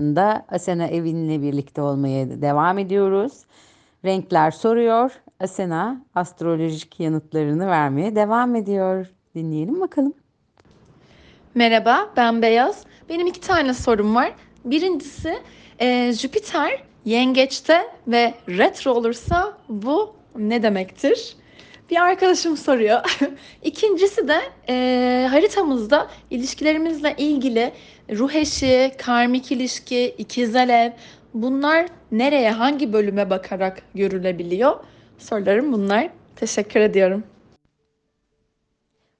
da 0.00 0.44
Asena 0.48 0.86
evinle 0.86 1.42
birlikte 1.42 1.82
olmaya 1.82 2.42
devam 2.42 2.78
ediyoruz. 2.78 3.32
Renkler 4.04 4.50
soruyor. 4.50 5.10
Asena 5.40 6.04
astrolojik 6.14 7.00
yanıtlarını 7.00 7.66
vermeye 7.66 8.16
devam 8.16 8.54
ediyor. 8.54 9.06
Dinleyelim 9.34 9.80
bakalım. 9.80 10.14
Merhaba, 11.54 12.10
ben 12.16 12.42
Beyaz. 12.42 12.84
Benim 13.08 13.26
iki 13.26 13.40
tane 13.40 13.74
sorum 13.74 14.14
var. 14.14 14.32
Birincisi, 14.64 15.38
e, 15.78 16.12
Jüpiter 16.12 16.82
yengeçte 17.04 17.82
ve 18.08 18.34
retro 18.48 18.90
olursa 18.90 19.58
bu 19.68 20.14
ne 20.36 20.62
demektir? 20.62 21.36
Bir 21.94 21.98
arkadaşım 21.98 22.56
soruyor. 22.56 23.00
İkincisi 23.62 24.28
de 24.28 24.40
e, 24.68 25.26
haritamızda 25.30 26.08
ilişkilerimizle 26.30 27.14
ilgili 27.18 27.72
ruh 28.10 28.34
eşi, 28.34 28.92
karmik 28.98 29.52
ilişki, 29.52 30.14
ikizel 30.18 30.68
ev 30.68 30.92
bunlar 31.34 31.86
nereye, 32.12 32.50
hangi 32.50 32.92
bölüme 32.92 33.30
bakarak 33.30 33.82
görülebiliyor? 33.94 34.84
Sorularım 35.18 35.72
bunlar. 35.72 36.10
Teşekkür 36.36 36.80
ediyorum. 36.80 37.24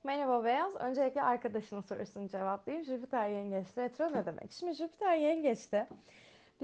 Merhaba 0.05 0.45
Beyaz. 0.45 0.75
Öncelikle 0.75 1.23
arkadaşının 1.23 1.81
sorusunu 1.81 2.29
cevaplayayım. 2.29 2.87
Jüpiter 2.87 3.29
Yengeç 3.29 3.67
retro 3.79 4.13
ne 4.13 4.27
demek? 4.27 4.53
Şimdi 4.53 4.73
Jüpiter 4.73 5.17
Yengeç'te 5.17 5.87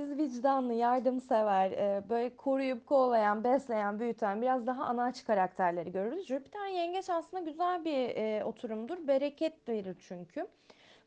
biz 0.00 0.18
vicdanlı, 0.18 0.72
yardımsever, 0.72 1.70
e, 1.70 2.02
böyle 2.08 2.36
koruyup 2.36 2.86
kollayan, 2.86 3.44
besleyen, 3.44 4.00
büyüten 4.00 4.42
biraz 4.42 4.66
daha 4.66 4.84
anaç 4.84 5.24
karakterleri 5.24 5.92
görürüz. 5.92 6.26
Jüpiter 6.26 6.66
Yengeç 6.66 7.10
aslında 7.10 7.42
güzel 7.42 7.84
bir 7.84 8.16
e, 8.16 8.44
oturumdur. 8.44 9.08
Bereket 9.08 9.68
verir 9.68 9.96
çünkü. 10.08 10.46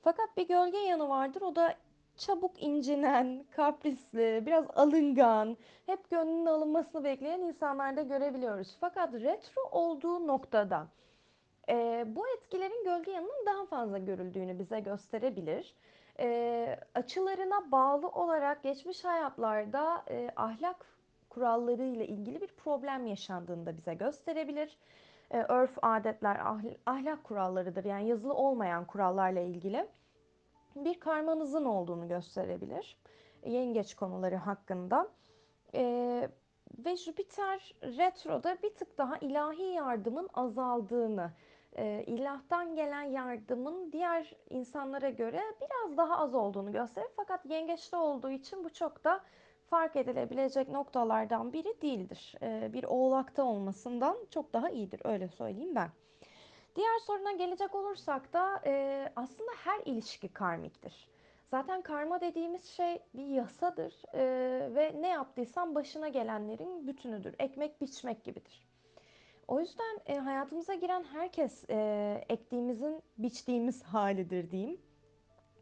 Fakat 0.02 0.38
bir 0.38 0.48
gölge 0.48 0.78
yanı 0.78 1.10
vardır. 1.10 1.42
O 1.42 1.56
da 1.56 1.76
çabuk 2.18 2.64
incinen, 2.64 3.46
kaprisli, 3.56 4.44
biraz 4.46 4.66
alıngan, 4.76 5.58
hep 5.86 6.10
gönlünün 6.10 6.46
alınmasını 6.46 7.04
bekleyen 7.04 7.40
insanlarda 7.40 8.02
görebiliyoruz. 8.02 8.78
Fakat 8.80 9.14
retro 9.14 9.62
olduğu 9.72 10.28
noktada 10.28 10.88
e, 11.70 12.06
bu 12.08 12.28
etkilerin 12.28 12.84
gölge 12.84 13.12
yanının 13.12 13.46
daha 13.46 13.66
fazla 13.66 13.98
görüldüğünü 13.98 14.60
bize 14.60 14.80
gösterebilir. 14.80 15.74
E, 16.20 16.80
açılarına 16.96 17.72
bağlı 17.72 18.08
olarak 18.08 18.64
geçmiş 18.64 19.06
hayatlarda 19.06 20.04
e, 20.10 20.30
ahlak 20.36 20.86
kuralları 21.30 21.84
ile 21.84 22.08
ilgili 22.08 22.42
bir 22.42 22.48
problem 22.48 23.06
yaşandığını 23.06 23.66
da 23.66 23.78
bize 23.78 23.94
gösterebilir. 23.94 24.78
E, 25.32 25.38
örf, 25.42 25.78
adetler, 25.82 26.36
ahl- 26.36 26.78
ahlak 26.86 27.24
kurallarıdır. 27.24 27.86
Yani 27.86 28.08
yazılı 28.08 28.34
olmayan 28.34 28.86
kurallarla 28.86 29.40
ilgili 29.40 29.88
bir 30.76 31.00
karmanızın 31.00 31.66
olduğunu 31.66 32.08
gösterebilir. 32.08 32.98
Yengeç 33.46 33.96
konuları 33.96 34.36
hakkında. 34.36 35.08
E, 35.76 36.30
ve 36.78 36.98
Jüpiter 36.98 37.76
retroda 37.84 38.58
bir 38.64 38.76
tık 38.76 38.98
daha 38.98 39.18
ilahi 39.18 39.64
yardımın 39.64 40.30
azaldığını, 40.34 41.32
e, 41.78 42.04
ilahtan 42.08 42.76
gelen 42.76 43.02
yardımın 43.02 43.92
diğer 43.92 44.36
insanlara 44.50 45.10
göre 45.10 45.42
biraz 45.62 45.98
daha 45.98 46.18
az 46.18 46.36
olduğunu 46.36 46.72
gösterir. 46.72 47.10
Fakat 47.16 47.46
yengeçte 47.46 47.98
olduğu 47.98 48.30
için 48.30 48.64
bu 48.64 48.74
çok 48.74 49.04
da 49.04 49.22
fark 49.70 49.96
edilebilecek 49.96 50.70
noktalardan 50.70 51.54
biri 51.54 51.82
değildir. 51.82 52.36
E, 52.42 52.74
bir 52.74 52.84
oğlakta 52.84 53.44
olmasından 53.44 54.18
çok 54.30 54.54
daha 54.54 54.70
iyidir 54.70 55.02
öyle 55.04 55.28
söyleyeyim 55.28 55.76
ben. 55.76 55.90
Diğer 56.76 57.00
soruna 57.00 57.32
gelecek 57.32 57.76
olursak 57.76 58.34
da 58.34 58.62
e, 58.66 59.06
aslında 59.16 59.52
her 59.64 59.82
ilişki 59.86 60.34
karmiktir. 60.34 61.10
Zaten 61.52 61.82
karma 61.82 62.22
dediğimiz 62.22 62.66
şey 62.66 63.00
bir 63.14 63.26
yasadır 63.26 63.94
e, 64.14 64.24
ve 64.76 65.02
ne 65.02 65.08
yaptıysan 65.08 65.76
başına 65.76 66.08
gelenlerin 66.08 66.88
bütünüdür. 66.88 67.36
Ekmek 67.40 67.82
biçmek 67.82 68.24
gibidir. 68.24 68.73
O 69.48 69.60
yüzden 69.60 70.00
e, 70.06 70.18
hayatımıza 70.18 70.74
giren 70.74 71.04
herkes 71.04 71.64
e, 71.70 72.26
ektiğimizin 72.30 73.04
biçtiğimiz 73.18 73.84
halidir 73.94 74.52
diyeyim. 74.52 74.82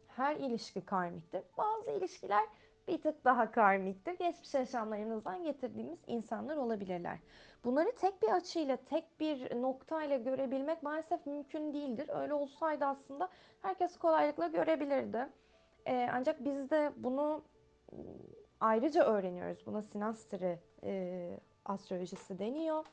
Her 0.06 0.36
ilişki 0.36 0.80
karmiktir. 0.80 1.42
Bazı 1.58 1.90
ilişkiler 1.90 2.44
bir 2.88 3.02
tık 3.02 3.24
daha 3.24 3.50
karmiktir. 3.50 4.18
Geçmiş 4.18 4.54
yaşamlarımızdan 4.54 5.44
getirdiğimiz 5.44 5.98
insanlar 6.06 6.56
olabilirler. 6.56 7.18
Bunları 7.64 7.92
tek 7.96 8.22
bir 8.22 8.28
açıyla, 8.28 8.76
tek 8.76 9.20
bir 9.20 9.62
noktayla 9.62 10.16
görebilmek 10.16 10.82
maalesef 10.82 11.26
mümkün 11.26 11.74
değildir. 11.74 12.10
Öyle 12.14 12.34
olsaydı 12.34 12.84
aslında 12.84 13.28
herkes 13.62 13.96
kolaylıkla 13.96 14.46
görebilirdi. 14.46 15.28
E, 15.86 16.08
ancak 16.12 16.44
biz 16.44 16.70
de 16.70 16.92
bunu 16.96 17.42
ayrıca 18.60 19.04
öğreniyoruz. 19.04 19.66
Buna 19.66 19.82
sinastri 19.82 20.58
e, 20.84 21.40
astrolojisi 21.64 22.38
deniyor. 22.38 22.84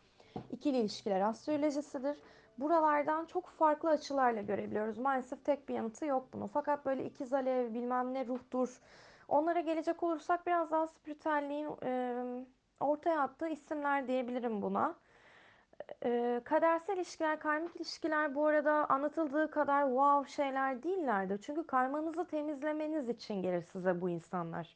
İkili 0.52 0.78
ilişkiler 0.78 1.22
astrolojisidir. 1.22 2.18
Buralardan 2.58 3.26
çok 3.26 3.50
farklı 3.50 3.90
açılarla 3.90 4.42
görebiliyoruz. 4.42 4.98
Maalesef 4.98 5.46
tek 5.46 5.70
bir 5.70 5.74
yanıtı 5.74 6.06
yok 6.06 6.28
bunun. 6.34 6.48
Fakat 6.48 6.86
böyle 6.86 7.06
ikiz 7.06 7.34
alev, 7.34 7.74
bilmem 7.74 8.14
ne 8.14 8.28
ruhtur. 8.28 8.80
Onlara 9.28 9.60
gelecek 9.60 10.04
olursak 10.04 10.48
biraz 10.48 10.72
daha 10.72 10.88
spiritüelliğin 10.88 11.70
e, 11.84 12.16
ortaya 12.80 13.22
attığı 13.22 13.48
isimler 13.48 14.08
diyebilirim 14.08 14.62
buna. 14.62 14.96
E, 16.06 16.42
kadersel 16.46 16.98
ilişkiler, 16.98 17.40
karmik 17.40 17.76
ilişkiler 17.76 18.36
bu 18.36 18.46
arada 18.46 18.90
anlatıldığı 18.90 19.52
kadar 19.52 19.86
wow 19.88 20.32
şeyler 20.36 20.84
değillerdir. 20.84 21.42
Çünkü 21.42 21.68
karmanızı 21.68 22.26
temizlemeniz 22.26 23.10
için 23.10 23.42
gelir 23.42 23.62
size 23.62 24.02
bu 24.02 24.10
insanlar. 24.10 24.76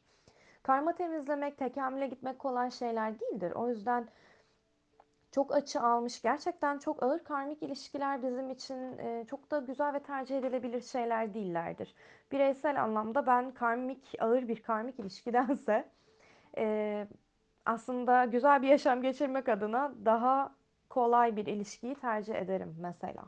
Karma 0.64 0.94
temizlemek, 0.94 1.58
tekamüle 1.58 2.08
gitmek 2.08 2.40
kolay 2.40 2.72
şeyler 2.72 3.20
değildir. 3.20 3.52
O 3.52 3.70
yüzden 3.70 4.08
çok 5.34 5.56
açı 5.56 5.82
almış, 5.82 6.22
gerçekten 6.22 6.78
çok 6.78 7.04
ağır 7.04 7.24
karmik 7.24 7.64
ilişkiler 7.64 8.24
bizim 8.24 8.50
için 8.50 8.98
e, 8.98 9.26
çok 9.30 9.52
da 9.52 9.60
güzel 9.60 9.94
ve 9.94 10.00
tercih 10.00 10.38
edilebilir 10.38 10.82
şeyler 10.82 11.34
değillerdir. 11.34 11.96
Bireysel 12.32 12.84
anlamda 12.84 13.28
ben 13.28 13.52
karmik, 13.52 14.16
ağır 14.20 14.48
bir 14.48 14.64
karmik 14.64 15.00
ilişkidense 15.00 15.90
e, 16.58 17.08
aslında 17.66 18.26
güzel 18.26 18.62
bir 18.62 18.68
yaşam 18.68 19.02
geçirmek 19.02 19.50
adına 19.50 19.94
daha 20.06 20.56
kolay 20.90 21.36
bir 21.36 21.46
ilişkiyi 21.46 21.96
tercih 21.96 22.36
ederim 22.36 22.76
mesela. 22.82 23.24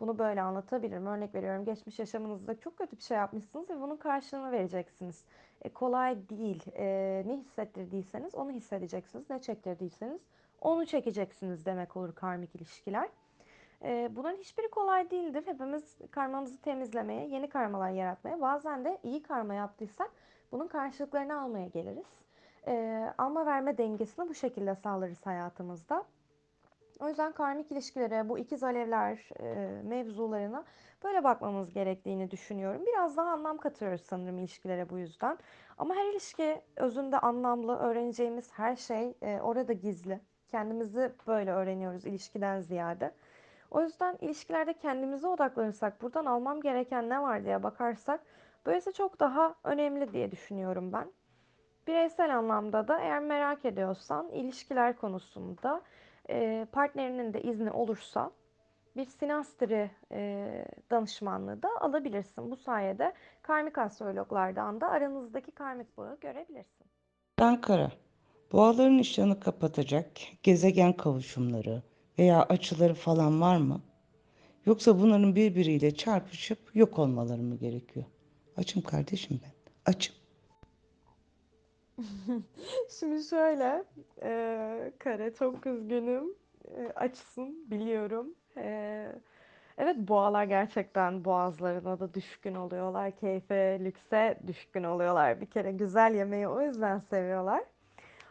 Bunu 0.00 0.18
böyle 0.18 0.42
anlatabilirim. 0.42 1.06
Örnek 1.06 1.34
veriyorum 1.34 1.64
geçmiş 1.64 1.98
yaşamınızda 1.98 2.60
çok 2.60 2.78
kötü 2.78 2.96
bir 2.96 3.02
şey 3.02 3.16
yapmışsınız 3.16 3.70
ve 3.70 3.80
bunun 3.80 3.96
karşılığını 3.96 4.52
vereceksiniz. 4.52 5.24
E, 5.62 5.68
kolay 5.68 6.28
değil. 6.28 6.62
E, 6.74 7.22
ne 7.26 7.36
hissettirdiyseniz 7.36 8.34
onu 8.34 8.50
hissedeceksiniz. 8.50 9.30
Ne 9.30 9.40
çektirdiyseniz 9.40 10.20
onu 10.60 10.86
çekeceksiniz 10.86 11.66
demek 11.66 11.96
olur 11.96 12.14
karmik 12.14 12.54
ilişkiler. 12.54 13.08
E, 13.84 14.10
bunların 14.16 14.38
hiçbiri 14.38 14.70
kolay 14.70 15.10
değildir. 15.10 15.42
Hepimiz 15.46 15.98
karmamızı 16.10 16.60
temizlemeye, 16.60 17.28
yeni 17.28 17.48
karmalar 17.48 17.90
yaratmaya, 17.90 18.40
bazen 18.40 18.84
de 18.84 18.98
iyi 19.02 19.22
karma 19.22 19.54
yaptıysak 19.54 20.10
bunun 20.52 20.68
karşılıklarını 20.68 21.40
almaya 21.40 21.66
geliriz. 21.66 22.06
E, 22.66 23.04
alma 23.18 23.46
verme 23.46 23.78
dengesini 23.78 24.28
bu 24.28 24.34
şekilde 24.34 24.74
sağlarız 24.74 25.26
hayatımızda. 25.26 26.04
O 27.00 27.08
yüzden 27.08 27.32
karmik 27.32 27.72
ilişkilere, 27.72 28.28
bu 28.28 28.38
ikiz 28.38 28.62
alevler 28.62 29.28
e, 29.40 29.82
mevzularına 29.82 30.64
böyle 31.04 31.24
bakmamız 31.24 31.72
gerektiğini 31.72 32.30
düşünüyorum. 32.30 32.82
Biraz 32.86 33.16
daha 33.16 33.30
anlam 33.30 33.58
katıyoruz 33.58 34.00
sanırım 34.00 34.38
ilişkilere 34.38 34.90
bu 34.90 34.98
yüzden. 34.98 35.38
Ama 35.78 35.94
her 35.94 36.12
ilişki 36.12 36.60
özünde 36.76 37.18
anlamlı, 37.18 37.76
öğreneceğimiz 37.76 38.52
her 38.52 38.76
şey 38.76 39.14
e, 39.22 39.40
orada 39.40 39.72
gizli. 39.72 40.20
Kendimizi 40.50 41.12
böyle 41.26 41.52
öğreniyoruz 41.52 42.06
ilişkiden 42.06 42.60
ziyade. 42.60 43.12
O 43.70 43.82
yüzden 43.82 44.18
ilişkilerde 44.20 44.72
kendimize 44.72 45.26
odaklanırsak, 45.28 46.02
buradan 46.02 46.26
almam 46.26 46.60
gereken 46.60 47.08
ne 47.08 47.22
var 47.22 47.44
diye 47.44 47.62
bakarsak, 47.62 48.20
böylesi 48.66 48.92
çok 48.92 49.20
daha 49.20 49.54
önemli 49.64 50.12
diye 50.12 50.30
düşünüyorum 50.30 50.92
ben. 50.92 51.12
Bireysel 51.86 52.36
anlamda 52.36 52.88
da 52.88 53.00
eğer 53.00 53.20
merak 53.20 53.64
ediyorsan 53.64 54.28
ilişkiler 54.28 54.96
konusunda 54.96 55.82
e, 56.30 56.66
partnerinin 56.72 57.32
de 57.34 57.42
izni 57.42 57.70
olursa 57.70 58.30
bir 58.96 59.04
sinastri 59.04 59.90
e, 60.12 60.48
danışmanlığı 60.90 61.62
da 61.62 61.68
alabilirsin. 61.80 62.50
Bu 62.50 62.56
sayede 62.56 63.12
karmik 63.42 63.78
astrologlardan 63.78 64.80
da 64.80 64.88
aranızdaki 64.88 65.50
karmik 65.52 65.96
bağı 65.96 66.20
görebilirsin. 66.20 66.86
Ankara, 67.38 67.90
boğaların 68.52 68.98
işlerini 68.98 69.40
kapatacak 69.40 70.10
gezegen 70.42 70.92
kavuşumları 70.92 71.82
veya 72.18 72.42
açıları 72.42 72.94
falan 72.94 73.40
var 73.40 73.56
mı? 73.56 73.80
Yoksa 74.66 75.00
bunların 75.00 75.36
birbiriyle 75.36 75.94
çarpışıp 75.94 76.58
yok 76.74 76.98
olmaları 76.98 77.42
mı 77.42 77.56
gerekiyor? 77.56 78.06
Açım 78.56 78.82
kardeşim 78.82 79.40
ben, 79.44 79.52
açım. 79.92 80.14
Şimdi 83.00 83.24
şöyle, 83.24 83.84
e, 84.22 84.92
Kare 84.98 85.34
çok 85.34 85.66
üzgünüm. 85.66 86.34
E, 86.76 86.92
açsın 86.96 87.70
biliyorum. 87.70 88.34
E, 88.56 89.12
Evet 89.78 89.96
boğalar 89.98 90.44
gerçekten 90.44 91.24
boğazlarına 91.24 92.00
da 92.00 92.14
düşkün 92.14 92.54
oluyorlar. 92.54 93.16
Keyfe, 93.16 93.78
lükse 93.84 94.38
düşkün 94.46 94.82
oluyorlar. 94.84 95.40
Bir 95.40 95.46
kere 95.46 95.72
güzel 95.72 96.14
yemeği 96.14 96.48
o 96.48 96.60
yüzden 96.62 96.98
seviyorlar. 96.98 97.64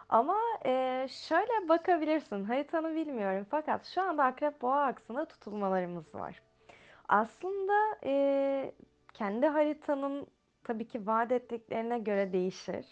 Ama 0.09 0.37
e, 0.65 1.07
şöyle 1.09 1.69
bakabilirsin. 1.69 2.43
Haritanı 2.43 2.95
bilmiyorum 2.95 3.47
fakat 3.49 3.85
şu 3.85 4.01
anda 4.01 4.23
Akrep 4.23 4.61
Boğa 4.61 4.83
aksında 4.83 5.25
tutulmalarımız 5.25 6.15
var. 6.15 6.41
Aslında 7.09 7.73
e, 8.03 8.71
kendi 9.13 9.47
haritanın 9.47 10.27
tabii 10.63 10.87
ki 10.87 11.07
vaat 11.07 11.31
ettiklerine 11.31 11.99
göre 11.99 12.33
değişir. 12.33 12.85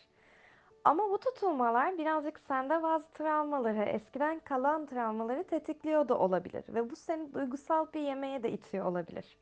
Ama 0.84 1.10
bu 1.10 1.18
tutulmalar 1.18 1.98
birazcık 1.98 2.40
sende 2.40 2.84
bazı 2.84 3.12
travmaları, 3.12 3.84
eskiden 3.84 4.40
kalan 4.40 4.86
travmaları 4.86 5.44
tetikliyor 5.44 6.08
da 6.08 6.20
olabilir. 6.20 6.64
Ve 6.70 6.90
bu 6.90 6.96
seni 6.96 7.34
duygusal 7.34 7.86
bir 7.94 8.02
yemeğe 8.02 8.44
de 8.44 8.52
itiyor 8.52 8.86
olabilir. 8.86 9.38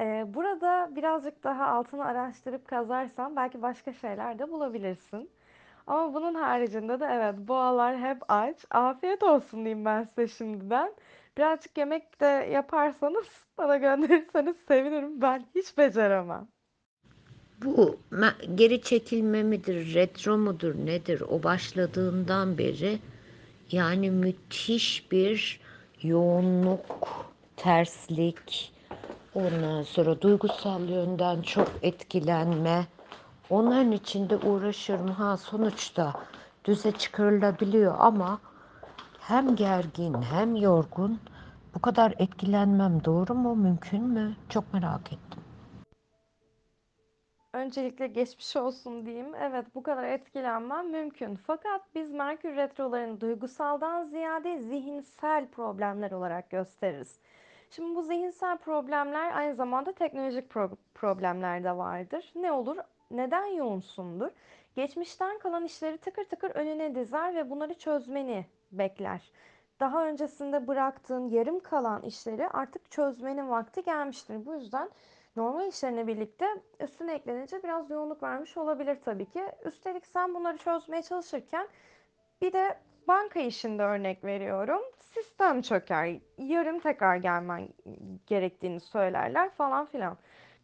Ee, 0.00 0.24
burada 0.34 0.88
birazcık 0.96 1.44
daha 1.44 1.66
altını 1.66 2.04
araştırıp 2.04 2.68
kazarsan 2.68 3.36
belki 3.36 3.62
başka 3.62 3.92
şeyler 3.92 4.38
de 4.38 4.50
bulabilirsin. 4.50 5.30
Ama 5.88 6.14
bunun 6.14 6.34
haricinde 6.34 7.00
de 7.00 7.08
evet 7.12 7.34
boğalar 7.38 7.98
hep 7.98 8.18
aç. 8.28 8.56
Afiyet 8.70 9.22
olsun 9.22 9.64
diyeyim 9.64 9.84
ben 9.84 10.04
size 10.04 10.28
şimdiden. 10.28 10.94
Birazcık 11.38 11.78
yemek 11.78 12.20
de 12.20 12.26
yaparsanız 12.52 13.26
bana 13.58 13.76
gönderirseniz 13.76 14.56
sevinirim. 14.68 15.20
Ben 15.22 15.46
hiç 15.54 15.78
beceremem. 15.78 16.48
Bu 17.64 17.98
geri 18.54 18.82
çekilme 18.82 19.42
midir, 19.42 19.94
retro 19.94 20.38
mudur, 20.38 20.74
nedir? 20.74 21.20
O 21.20 21.42
başladığından 21.42 22.58
beri 22.58 22.98
yani 23.72 24.10
müthiş 24.10 25.12
bir 25.12 25.60
yoğunluk, 26.02 27.26
terslik, 27.56 28.72
ondan 29.34 29.82
sonra 29.82 30.20
duygusal 30.20 30.88
yönden 30.88 31.42
çok 31.42 31.68
etkilenme. 31.82 32.86
Onların 33.50 33.92
içinde 33.92 34.36
uğraşıyorum. 34.36 35.08
Ha 35.08 35.36
sonuçta 35.36 36.12
düze 36.64 36.92
çıkarılabiliyor 36.92 37.94
ama 37.98 38.40
hem 39.20 39.56
gergin 39.56 40.22
hem 40.22 40.56
yorgun. 40.56 41.20
Bu 41.74 41.80
kadar 41.80 42.14
etkilenmem 42.18 43.04
doğru 43.04 43.34
mu, 43.34 43.56
mümkün 43.56 44.04
mü? 44.04 44.36
Çok 44.48 44.74
merak 44.74 45.12
ettim. 45.12 45.42
Öncelikle 47.52 48.06
geçmiş 48.06 48.56
olsun 48.56 49.06
diyeyim. 49.06 49.34
Evet 49.34 49.66
bu 49.74 49.82
kadar 49.82 50.04
etkilenmem 50.04 50.90
mümkün. 50.90 51.34
Fakat 51.46 51.80
biz 51.94 52.12
Merkür 52.12 52.56
Retrolarını 52.56 53.20
duygusaldan 53.20 54.04
ziyade 54.04 54.58
zihinsel 54.58 55.48
problemler 55.48 56.10
olarak 56.10 56.50
gösteririz. 56.50 57.20
Şimdi 57.70 57.94
bu 57.96 58.02
zihinsel 58.02 58.58
problemler 58.58 59.36
aynı 59.36 59.54
zamanda 59.54 59.92
teknolojik 59.92 60.52
pro- 60.52 60.76
problemler 60.94 61.64
de 61.64 61.76
vardır. 61.76 62.32
Ne 62.34 62.52
olur? 62.52 62.76
Neden 63.10 63.46
yoğunsundur? 63.46 64.30
Geçmişten 64.74 65.38
kalan 65.38 65.64
işleri 65.64 65.98
tıkır 65.98 66.24
tıkır 66.24 66.50
önüne 66.50 66.94
dizer 66.94 67.34
ve 67.34 67.50
bunları 67.50 67.74
çözmeni 67.74 68.46
bekler. 68.72 69.32
Daha 69.80 70.06
öncesinde 70.06 70.66
bıraktığın 70.66 71.28
yarım 71.28 71.60
kalan 71.60 72.02
işleri 72.02 72.48
artık 72.48 72.90
çözmenin 72.90 73.50
vakti 73.50 73.82
gelmiştir. 73.82 74.46
Bu 74.46 74.54
yüzden 74.54 74.90
normal 75.36 75.66
işlerine 75.68 76.06
birlikte 76.06 76.46
üstüne 76.80 77.14
eklenince 77.14 77.62
biraz 77.62 77.90
yoğunluk 77.90 78.22
vermiş 78.22 78.56
olabilir 78.56 78.98
tabii 79.04 79.26
ki. 79.26 79.44
Üstelik 79.64 80.06
sen 80.06 80.34
bunları 80.34 80.56
çözmeye 80.56 81.02
çalışırken 81.02 81.68
bir 82.42 82.52
de 82.52 82.78
banka 83.08 83.40
işinde 83.40 83.82
örnek 83.82 84.24
veriyorum. 84.24 84.82
Sistem 84.98 85.62
çöker, 85.62 86.18
yarın 86.38 86.78
tekrar 86.78 87.16
gelmen 87.16 87.68
gerektiğini 88.26 88.80
söylerler 88.80 89.50
falan 89.50 89.86
filan. 89.86 90.16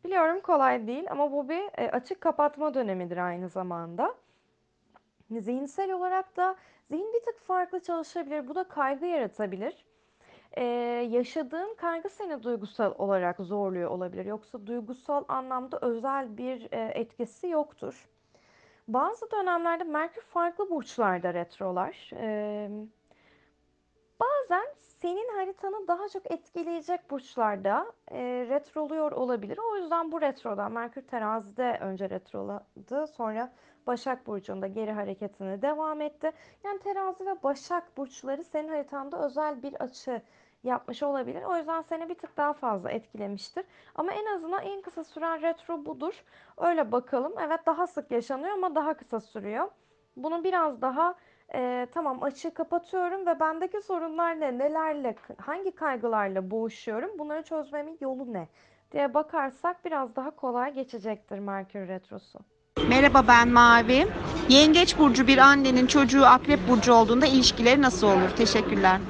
Biliyorum 0.05 0.41
kolay 0.41 0.87
değil 0.87 1.07
ama 1.11 1.33
bu 1.33 1.49
bir 1.49 1.63
e, 1.79 1.91
açık 1.91 2.21
kapatma 2.21 2.75
dönemidir 2.75 3.17
aynı 3.17 3.49
zamanda. 3.49 4.15
Zihinsel 5.31 5.93
olarak 5.93 6.37
da 6.37 6.57
zihin 6.91 7.13
bir 7.13 7.25
tık 7.25 7.41
farklı 7.41 7.81
çalışabilir. 7.81 8.49
Bu 8.49 8.55
da 8.55 8.65
kaygı 8.65 9.07
yaratabilir. 9.07 9.85
Ee, 10.57 10.65
yaşadığın 11.11 11.75
kaygı 11.75 12.09
seni 12.09 12.43
duygusal 12.43 12.95
olarak 12.99 13.37
zorluyor 13.41 13.91
olabilir. 13.91 14.25
Yoksa 14.25 14.67
duygusal 14.67 15.25
anlamda 15.29 15.79
özel 15.83 16.37
bir 16.39 16.69
e, 16.73 16.93
etkisi 16.95 17.49
yoktur. 17.49 18.09
Bazı 18.89 19.31
dönemlerde 19.31 19.85
Merkür 19.85 20.23
farklı 20.23 20.71
burçlarda 20.71 21.35
retrolar. 21.35 22.11
Ee, 22.13 22.71
bazen 24.21 24.67
senin 25.05 25.29
haritanı 25.37 25.89
daha 25.89 26.09
çok 26.09 26.31
etkileyecek 26.31 27.11
burçlarda 27.11 27.93
e, 28.11 28.47
retroluyor 28.49 29.13
olabilir. 29.13 29.59
O 29.73 29.77
yüzden 29.77 30.13
bu 30.13 30.21
retroda 30.21 30.69
Merkür 30.69 31.03
terazide 31.03 31.79
önce 31.81 32.11
retroladı. 32.11 33.07
Sonra 33.07 33.53
Başak 33.87 34.27
Burcu'nda 34.27 34.67
geri 34.67 34.93
hareketine 34.93 35.63
devam 35.63 36.01
etti. 36.01 36.33
Yani 36.65 36.79
terazi 36.79 37.27
ve 37.27 37.43
Başak 37.43 37.97
burçları 37.97 38.45
senin 38.45 38.69
haritanda 38.69 39.27
özel 39.27 39.63
bir 39.63 39.75
açı 39.83 40.23
yapmış 40.63 41.03
olabilir. 41.03 41.43
O 41.43 41.57
yüzden 41.57 41.83
seni 41.83 42.09
bir 42.09 42.15
tık 42.15 42.37
daha 42.37 42.53
fazla 42.53 42.91
etkilemiştir. 42.91 43.65
Ama 43.95 44.13
en 44.13 44.27
azından 44.27 44.63
en 44.63 44.83
kısa 44.83 45.05
süren 45.05 45.43
retro 45.43 45.87
budur. 45.87 46.25
Öyle 46.57 46.93
bakalım. 46.93 47.33
Evet 47.41 47.61
daha 47.67 47.87
sık 47.87 48.11
yaşanıyor 48.11 48.53
ama 48.53 48.75
daha 48.75 48.95
kısa 48.95 49.21
sürüyor. 49.21 49.69
Bunu 50.17 50.45
biraz 50.45 50.83
daha 50.83 51.15
e, 51.55 51.87
tamam 51.95 52.23
açığı 52.23 52.55
kapatıyorum 52.55 53.27
ve 53.27 53.41
bendeki 53.41 53.83
sorunlar 53.83 54.41
ne, 54.41 54.59
nelerle, 54.59 55.15
hangi 55.39 55.75
kaygılarla 55.75 56.51
boğuşuyorum, 56.51 57.19
bunları 57.19 57.43
çözmemin 57.43 57.99
yolu 58.01 58.33
ne 58.33 58.49
diye 58.93 59.15
bakarsak 59.15 59.85
biraz 59.85 60.17
daha 60.17 60.31
kolay 60.31 60.75
geçecektir 60.75 61.39
Merkür 61.39 61.89
Retrosu. 61.89 62.39
Merhaba 62.89 63.25
ben 63.29 63.49
Mavi. 63.49 64.07
Yengeç 64.49 64.99
burcu 64.99 65.27
bir 65.27 65.39
annenin 65.39 65.87
çocuğu 65.87 66.27
akrep 66.27 66.69
burcu 66.69 66.93
olduğunda 66.93 67.27
ilişkileri 67.27 67.83
nasıl 67.83 68.07
olur? 68.07 68.31
Teşekkürler. 68.37 69.01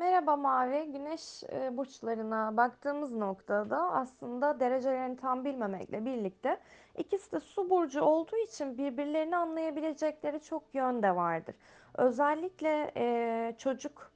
Merhaba 0.00 0.36
Mavi. 0.36 0.92
Güneş 0.92 1.42
e, 1.42 1.76
burçlarına 1.76 2.56
baktığımız 2.56 3.12
noktada 3.12 3.92
aslında 3.92 4.60
derecelerini 4.60 5.16
tam 5.16 5.44
bilmemekle 5.44 6.04
birlikte 6.04 6.58
ikisi 6.98 7.32
de 7.32 7.40
su 7.40 7.70
burcu 7.70 8.02
olduğu 8.02 8.36
için 8.36 8.78
birbirlerini 8.78 9.36
anlayabilecekleri 9.36 10.42
çok 10.42 10.74
yön 10.74 11.02
de 11.02 11.16
vardır. 11.16 11.54
Özellikle 11.94 12.92
e, 12.96 13.54
çocuk 13.58 14.12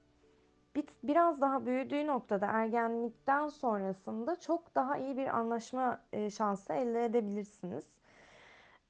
bir, 0.76 0.84
biraz 1.02 1.40
daha 1.40 1.66
büyüdüğü 1.66 2.06
noktada 2.06 2.46
ergenlikten 2.46 3.48
sonrasında 3.48 4.40
çok 4.40 4.74
daha 4.74 4.96
iyi 4.96 5.16
bir 5.16 5.26
anlaşma 5.26 6.00
e, 6.12 6.30
şansı 6.30 6.72
elde 6.72 7.04
edebilirsiniz. 7.04 7.84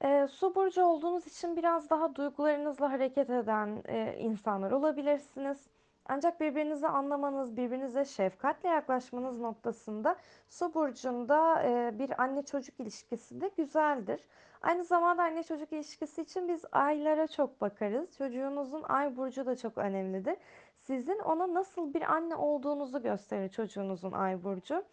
E, 0.01 0.27
su 0.27 0.55
burcu 0.55 0.83
olduğunuz 0.83 1.27
için 1.27 1.57
biraz 1.57 1.89
daha 1.89 2.15
duygularınızla 2.15 2.91
hareket 2.91 3.29
eden 3.29 3.83
e, 3.85 4.17
insanlar 4.19 4.71
olabilirsiniz. 4.71 5.74
Ancak 6.05 6.41
birbirinizi 6.41 6.87
anlamanız, 6.87 7.57
birbirinize 7.57 8.05
şefkatle 8.05 8.69
yaklaşmanız 8.69 9.39
noktasında 9.39 10.15
su 10.49 10.73
burcunda 10.73 11.63
e, 11.63 11.99
bir 11.99 12.21
anne 12.21 12.43
çocuk 12.43 12.79
ilişkisi 12.79 13.41
de 13.41 13.51
güzeldir. 13.57 14.19
Aynı 14.61 14.83
zamanda 14.83 15.23
anne 15.23 15.43
çocuk 15.43 15.73
ilişkisi 15.73 16.21
için 16.21 16.47
biz 16.47 16.65
aylara 16.71 17.27
çok 17.27 17.61
bakarız. 17.61 18.17
Çocuğunuzun 18.17 18.83
ay 18.83 19.17
burcu 19.17 19.45
da 19.45 19.55
çok 19.57 19.77
önemlidir. 19.77 20.37
Sizin 20.77 21.19
ona 21.19 21.53
nasıl 21.53 21.93
bir 21.93 22.01
anne 22.01 22.35
olduğunuzu 22.35 23.01
gösterir 23.01 23.49
çocuğunuzun 23.49 24.11
ay 24.11 24.43
burcu. 24.43 24.83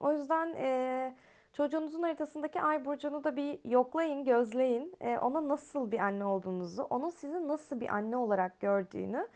O 0.00 0.12
yüzden 0.12 0.54
e, 0.56 1.14
çocuğunuzun 1.52 2.02
haritasındaki 2.02 2.62
ay 2.62 2.84
burcunu 2.84 3.24
da 3.24 3.36
bir 3.36 3.58
yoklayın, 3.64 4.24
gözleyin. 4.24 4.94
E, 5.00 5.18
ona 5.18 5.48
nasıl 5.48 5.90
bir 5.90 5.98
anne 5.98 6.24
olduğunuzu, 6.24 6.82
onun 6.82 7.10
sizi 7.10 7.48
nasıl 7.48 7.80
bir 7.80 7.94
anne 7.94 8.16
olarak 8.16 8.60
gördüğünü 8.60 9.28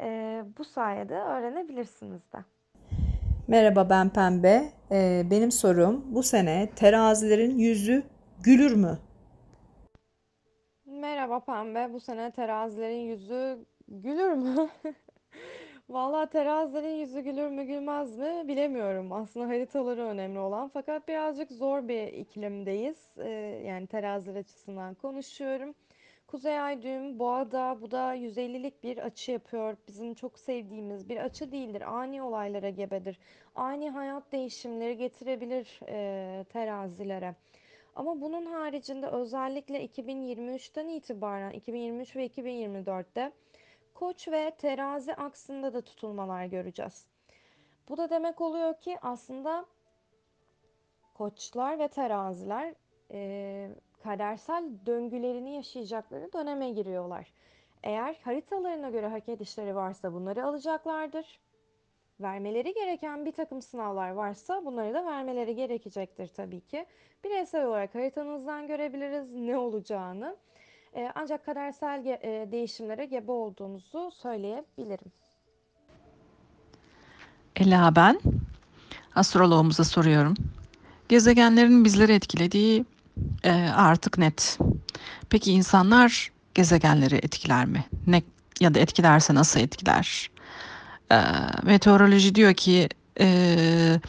e, 0.00 0.42
bu 0.58 0.64
sayede 0.64 1.14
öğrenebilirsiniz 1.14 2.32
de. 2.32 2.38
Merhaba 3.48 3.90
ben 3.90 4.08
Pembe. 4.08 4.72
Ee, 4.92 5.22
benim 5.30 5.52
sorum 5.52 6.04
bu 6.14 6.22
sene 6.22 6.70
terazilerin 6.76 7.58
yüzü 7.58 8.02
gülür 8.44 8.72
mü? 8.72 8.98
Merhaba 10.86 11.40
Pembe. 11.40 11.92
Bu 11.92 12.00
sene 12.00 12.30
terazilerin 12.30 13.00
yüzü 13.00 13.58
gülür 13.88 14.32
mü? 14.32 14.68
Vallahi 15.88 16.30
terazilerin 16.30 16.94
yüzü 16.94 17.20
gülür 17.20 17.48
mü 17.48 17.64
gülmez 17.64 18.18
mi 18.18 18.44
bilemiyorum. 18.48 19.12
Aslında 19.12 19.48
haritaları 19.48 20.02
önemli 20.02 20.38
olan. 20.38 20.68
Fakat 20.68 21.08
birazcık 21.08 21.50
zor 21.50 21.88
bir 21.88 22.06
iklimdeyiz. 22.06 23.18
Ee, 23.18 23.28
yani 23.66 23.86
teraziler 23.86 24.40
açısından 24.40 24.94
konuşuyorum. 24.94 25.74
Kuzey 26.26 26.60
Ay 26.60 26.82
düğüm 26.82 27.18
Boğa'da 27.18 27.78
bu 27.80 27.90
da 27.90 28.14
150'lik 28.14 28.82
bir 28.82 28.98
açı 28.98 29.32
yapıyor. 29.32 29.76
Bizim 29.88 30.14
çok 30.14 30.38
sevdiğimiz 30.38 31.08
bir 31.08 31.16
açı 31.16 31.52
değildir. 31.52 31.80
Ani 31.80 32.22
olaylara 32.22 32.70
gebedir. 32.70 33.18
Ani 33.54 33.90
hayat 33.90 34.32
değişimleri 34.32 34.96
getirebilir 34.96 35.80
e, 35.88 36.44
terazilere. 36.44 37.34
Ama 37.96 38.20
bunun 38.20 38.46
haricinde 38.46 39.06
özellikle 39.06 39.86
2023'ten 39.86 40.88
itibaren 40.88 41.50
2023 41.50 42.16
ve 42.16 42.26
2024'te 42.26 43.32
Koç 43.94 44.28
ve 44.28 44.50
Terazi 44.50 45.14
aksında 45.14 45.74
da 45.74 45.80
tutulmalar 45.80 46.44
göreceğiz. 46.44 47.06
Bu 47.88 47.96
da 47.96 48.10
demek 48.10 48.40
oluyor 48.40 48.80
ki 48.80 48.98
aslında 49.02 49.66
koçlar 51.14 51.78
ve 51.78 51.88
teraziler 51.88 52.74
e, 53.10 53.70
kadersel 54.06 54.64
döngülerini 54.86 55.54
yaşayacakları 55.54 56.32
döneme 56.32 56.70
giriyorlar. 56.70 57.32
Eğer 57.82 58.16
haritalarına 58.24 58.90
göre 58.90 59.06
hak 59.06 59.28
edişleri 59.28 59.74
varsa 59.74 60.12
bunları 60.12 60.44
alacaklardır. 60.44 61.40
Vermeleri 62.20 62.74
gereken 62.74 63.26
bir 63.26 63.32
takım 63.32 63.62
sınavlar 63.62 64.10
varsa 64.10 64.64
bunları 64.64 64.94
da 64.94 65.04
vermeleri 65.06 65.54
gerekecektir 65.54 66.28
tabii 66.28 66.60
ki. 66.60 66.86
Bireysel 67.24 67.66
olarak 67.66 67.94
haritanızdan 67.94 68.66
görebiliriz 68.66 69.32
ne 69.32 69.56
olacağını. 69.56 70.36
E, 70.94 71.10
ancak 71.14 71.46
kadersel 71.46 72.06
e, 72.06 72.52
değişimlere 72.52 73.04
gebe 73.04 73.32
olduğunuzu 73.32 74.10
söyleyebilirim. 74.10 75.12
Ela 77.56 77.96
ben. 77.96 78.20
Astroloğumuza 79.14 79.84
soruyorum. 79.84 80.34
Gezegenlerin 81.08 81.84
bizleri 81.84 82.12
etkilediği 82.12 82.84
e, 83.44 83.50
artık 83.76 84.18
net. 84.18 84.58
Peki 85.30 85.52
insanlar 85.52 86.32
gezegenleri 86.54 87.14
etkiler 87.16 87.66
mi? 87.66 87.84
Ne 88.06 88.22
ya 88.60 88.74
da 88.74 88.78
etkilerse 88.78 89.34
nasıl 89.34 89.60
etkiler? 89.60 90.30
E, 91.12 91.20
meteoroloji 91.62 92.34
diyor 92.34 92.54
ki 92.54 92.88
e, 93.20 94.00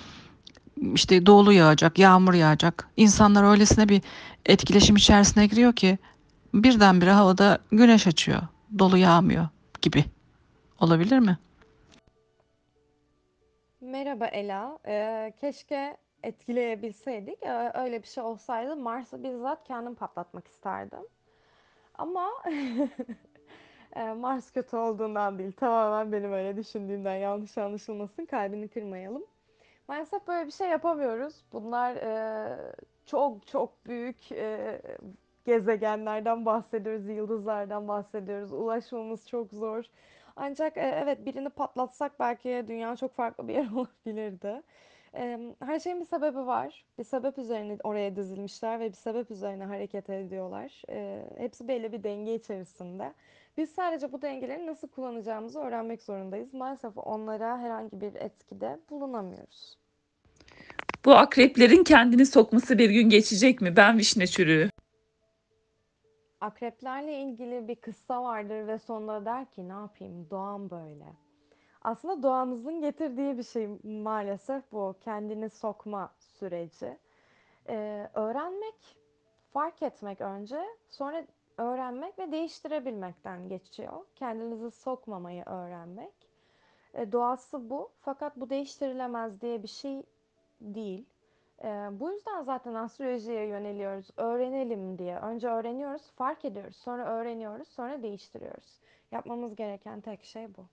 işte 0.94 1.26
dolu 1.26 1.54
yağacak, 1.54 2.00
yağmur 2.00 2.34
yağacak. 2.34 2.90
İnsanlar 2.98 3.44
öylesine 3.52 3.90
bir 3.90 4.02
etkileşim 4.46 4.96
içerisine 4.96 5.48
giriyor 5.48 5.74
ki 5.74 5.98
birdenbire 6.54 7.12
havada 7.12 7.60
güneş 7.72 8.08
açıyor, 8.08 8.42
dolu 8.80 8.98
yağmıyor 8.98 9.48
gibi. 9.82 10.06
Olabilir 10.80 11.20
mi? 11.20 11.38
Merhaba 13.82 14.26
Ela. 14.26 14.78
Ee, 14.88 15.34
keşke 15.42 15.98
etkileyebilseydik. 16.28 17.44
Ee, 17.44 17.72
öyle 17.74 18.02
bir 18.04 18.08
şey 18.08 18.24
olsaydı 18.24 18.76
Mars'ı 18.76 19.24
bizzat 19.24 19.64
kendim 19.64 19.96
patlatmak 19.96 20.48
isterdim. 20.48 21.08
Ama 21.96 22.30
e, 23.96 24.04
Mars 24.14 24.52
kötü 24.52 24.78
olduğundan 24.78 25.40
değil, 25.40 25.52
tamamen 25.52 26.12
benim 26.12 26.34
öyle 26.34 26.58
düşündüğümden 26.58 27.16
yanlış 27.16 27.58
anlaşılmasın, 27.58 28.26
kalbini 28.26 28.68
kırmayalım. 28.68 29.26
Maalesef 29.88 30.28
böyle 30.28 30.48
bir 30.48 30.52
şey 30.52 30.70
yapamıyoruz. 30.70 31.36
Bunlar 31.54 31.96
e, 31.96 32.74
çok 33.06 33.48
çok 33.48 33.86
büyük 33.86 34.32
e, 34.32 34.82
gezegenlerden 35.46 36.46
bahsediyoruz, 36.46 37.08
yıldızlardan 37.10 37.88
bahsediyoruz. 37.88 38.54
Ulaşmamız 38.54 39.28
çok 39.28 39.52
zor. 39.52 39.84
Ancak 40.36 40.78
e, 40.78 40.82
evet 40.82 41.26
birini 41.26 41.50
patlatsak 41.50 42.20
belki 42.20 42.66
dünya 42.68 42.96
çok 42.96 43.16
farklı 43.16 43.48
bir 43.48 43.54
yer 43.54 43.72
olabilirdi. 43.76 44.62
Her 45.60 45.80
şeyin 45.80 46.00
bir 46.00 46.06
sebebi 46.06 46.38
var. 46.38 46.86
Bir 47.00 47.04
sebep 47.04 47.38
üzerine 47.38 47.78
oraya 47.84 48.16
dizilmişler 48.16 48.80
ve 48.80 48.90
bir 48.90 48.96
sebep 48.96 49.32
üzerine 49.32 49.66
hareket 49.66 50.10
ediyorlar. 50.10 50.82
Hepsi 51.38 51.68
belli 51.68 51.92
bir 51.92 52.04
denge 52.04 52.36
içerisinde. 52.36 53.14
Biz 53.58 53.70
sadece 53.70 54.12
bu 54.12 54.22
dengeleri 54.22 54.66
nasıl 54.66 54.88
kullanacağımızı 54.88 55.60
öğrenmek 55.60 56.02
zorundayız. 56.02 56.54
Maalesef 56.54 56.98
onlara 56.98 57.60
herhangi 57.60 58.02
bir 58.02 58.16
etkide 58.16 58.80
bulunamıyoruz. 58.90 59.78
Bu 61.06 61.14
akreplerin 61.14 61.84
kendini 61.84 62.26
sokması 62.26 62.78
bir 62.78 62.90
gün 62.90 63.10
geçecek 63.10 63.62
mi? 63.62 63.76
Ben 63.76 63.98
vişne 63.98 64.28
çürüğü. 64.28 64.70
Akreplerle 66.42 67.20
ilgili 67.20 67.68
bir 67.68 67.76
kıssa 67.76 68.24
vardır 68.24 68.68
ve 68.68 68.78
sonunda 68.78 69.26
der 69.26 69.46
ki 69.46 69.70
ne 69.70 69.74
yapayım 69.74 70.30
doğam 70.30 70.70
böyle. 70.70 71.06
Aslında 71.88 72.24
doğamızın 72.24 72.82
getirdiği 72.82 73.38
bir 73.38 73.44
şey 73.44 73.68
maalesef 73.84 74.72
bu 74.72 74.96
kendini 75.02 75.50
sokma 75.50 76.14
süreci. 76.20 76.98
Ee, 77.70 78.10
öğrenmek, 78.14 78.98
fark 79.54 79.84
etmek 79.84 80.22
önce, 80.22 80.64
sonra 80.90 81.26
öğrenmek 81.58 82.20
ve 82.20 82.32
değiştirebilmekten 82.32 83.50
geçiyor. 83.50 84.06
Kendinizi 84.16 84.72
sokmamayı 84.72 85.44
öğrenmek. 85.46 86.14
E, 86.94 87.12
doğası 87.12 87.70
bu. 87.70 87.92
Fakat 88.02 88.38
bu 88.38 88.50
değiştirilemez 88.50 89.42
diye 89.42 89.64
bir 89.64 89.68
şey 89.68 90.04
değil. 90.62 91.06
E, 91.64 91.68
bu 91.92 92.12
yüzden 92.12 92.44
zaten 92.44 92.74
astrolojiye 92.74 93.46
yöneliyoruz. 93.46 94.10
Öğrenelim 94.18 94.98
diye. 94.98 95.18
Önce 95.18 95.48
öğreniyoruz, 95.48 96.12
fark 96.12 96.46
ediyoruz. 96.46 96.76
Sonra 96.76 97.06
öğreniyoruz, 97.06 97.68
sonra 97.68 98.04
değiştiriyoruz. 98.04 98.80
Yapmamız 99.12 99.56
gereken 99.56 100.02
tek 100.02 100.24
şey 100.24 100.56
bu. 100.58 100.66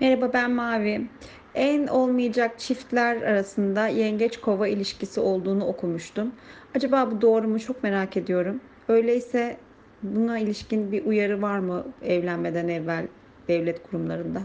Merhaba 0.00 0.32
ben 0.32 0.50
Mavi. 0.50 1.06
En 1.54 1.86
olmayacak 1.86 2.58
çiftler 2.58 3.22
arasında 3.22 3.86
yengeç 3.86 4.40
kova 4.40 4.68
ilişkisi 4.68 5.20
olduğunu 5.20 5.66
okumuştum. 5.66 6.34
Acaba 6.74 7.10
bu 7.10 7.20
doğru 7.20 7.48
mu 7.48 7.60
çok 7.60 7.82
merak 7.82 8.16
ediyorum. 8.16 8.60
Öyleyse 8.88 9.56
buna 10.02 10.38
ilişkin 10.38 10.92
bir 10.92 11.06
uyarı 11.06 11.42
var 11.42 11.58
mı 11.58 11.86
evlenmeden 12.02 12.68
evvel 12.68 13.08
devlet 13.48 13.82
kurumlarında? 13.82 14.40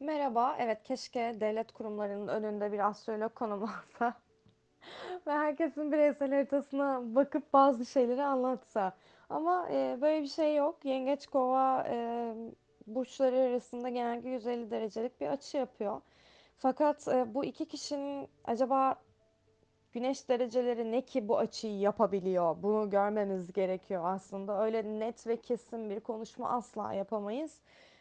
Merhaba. 0.00 0.56
Evet 0.58 0.82
keşke 0.82 1.36
devlet 1.40 1.72
kurumlarının 1.72 2.28
önünde 2.28 2.72
bir 2.72 2.88
astrolog 2.88 3.34
konum 3.34 3.62
alsa 3.62 4.14
ve 5.26 5.30
herkesin 5.30 5.92
bireysel 5.92 6.30
haritasına 6.30 7.14
bakıp 7.14 7.52
bazı 7.52 7.86
şeyleri 7.86 8.22
anlatsa. 8.22 8.92
Ama 9.30 9.68
e, 9.72 9.98
böyle 10.00 10.22
bir 10.22 10.28
şey 10.28 10.56
yok. 10.56 10.84
Yengeç 10.84 11.26
kova 11.26 11.86
e, 11.88 12.34
burçları 12.86 13.38
arasında 13.38 13.88
genellikle 13.88 14.30
150 14.30 14.70
derecelik 14.70 15.20
bir 15.20 15.26
açı 15.26 15.56
yapıyor. 15.56 16.00
Fakat 16.58 17.08
e, 17.08 17.34
bu 17.34 17.44
iki 17.44 17.64
kişinin 17.64 18.28
acaba 18.44 18.96
güneş 19.92 20.28
dereceleri 20.28 20.92
ne 20.92 21.00
ki 21.00 21.28
bu 21.28 21.38
açıyı 21.38 21.78
yapabiliyor? 21.78 22.56
Bunu 22.62 22.90
görmemiz 22.90 23.52
gerekiyor 23.52 24.02
aslında. 24.04 24.64
Öyle 24.64 24.82
net 24.98 25.26
ve 25.26 25.36
kesin 25.36 25.90
bir 25.90 26.00
konuşma 26.00 26.50
asla 26.50 26.92
yapamayız. 26.92 27.60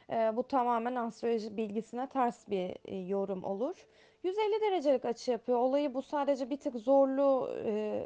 Ee, 0.09 0.31
bu 0.35 0.43
tamamen 0.43 0.95
astroloji 0.95 1.57
bilgisine 1.57 2.09
ters 2.09 2.49
bir 2.49 2.75
e, 2.85 2.95
yorum 2.95 3.43
olur. 3.43 3.87
150 4.23 4.61
derecelik 4.61 5.05
açı 5.05 5.31
yapıyor. 5.31 5.57
Olayı 5.59 5.93
bu 5.93 6.01
sadece 6.01 6.49
bir 6.49 6.57
tık 6.57 6.75
zorlu 6.75 7.49
e, 7.65 8.05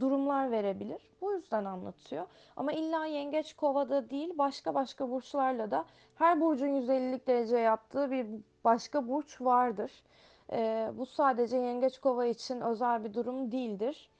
durumlar 0.00 0.50
verebilir. 0.50 1.02
Bu 1.20 1.32
yüzden 1.32 1.64
anlatıyor. 1.64 2.26
Ama 2.56 2.72
illa 2.72 3.06
yengeç 3.06 3.54
kovada 3.54 4.10
değil 4.10 4.38
başka 4.38 4.74
başka 4.74 5.10
burçlarla 5.10 5.70
da 5.70 5.84
her 6.14 6.40
burcun 6.40 6.68
150'lik 6.68 7.26
derece 7.26 7.56
yaptığı 7.56 8.10
bir 8.10 8.26
başka 8.64 9.08
burç 9.08 9.40
vardır. 9.40 9.92
Ee, 10.52 10.90
bu 10.98 11.06
sadece 11.06 11.56
yengeç 11.56 11.98
kova 11.98 12.26
için 12.26 12.60
özel 12.60 13.04
bir 13.04 13.14
durum 13.14 13.52
değildir. 13.52 14.10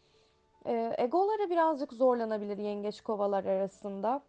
Ee, 0.66 0.95
egoları 0.99 1.50
birazcık 1.50 1.93
zorlanabilir 1.93 2.59
yengeç 2.59 3.00
kovalar 3.00 3.45
arasında. 3.45 4.23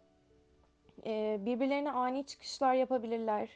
Ee, 1.05 1.39
birbirlerine 1.41 1.91
ani 1.91 2.25
çıkışlar 2.25 2.73
yapabilirler. 2.73 3.49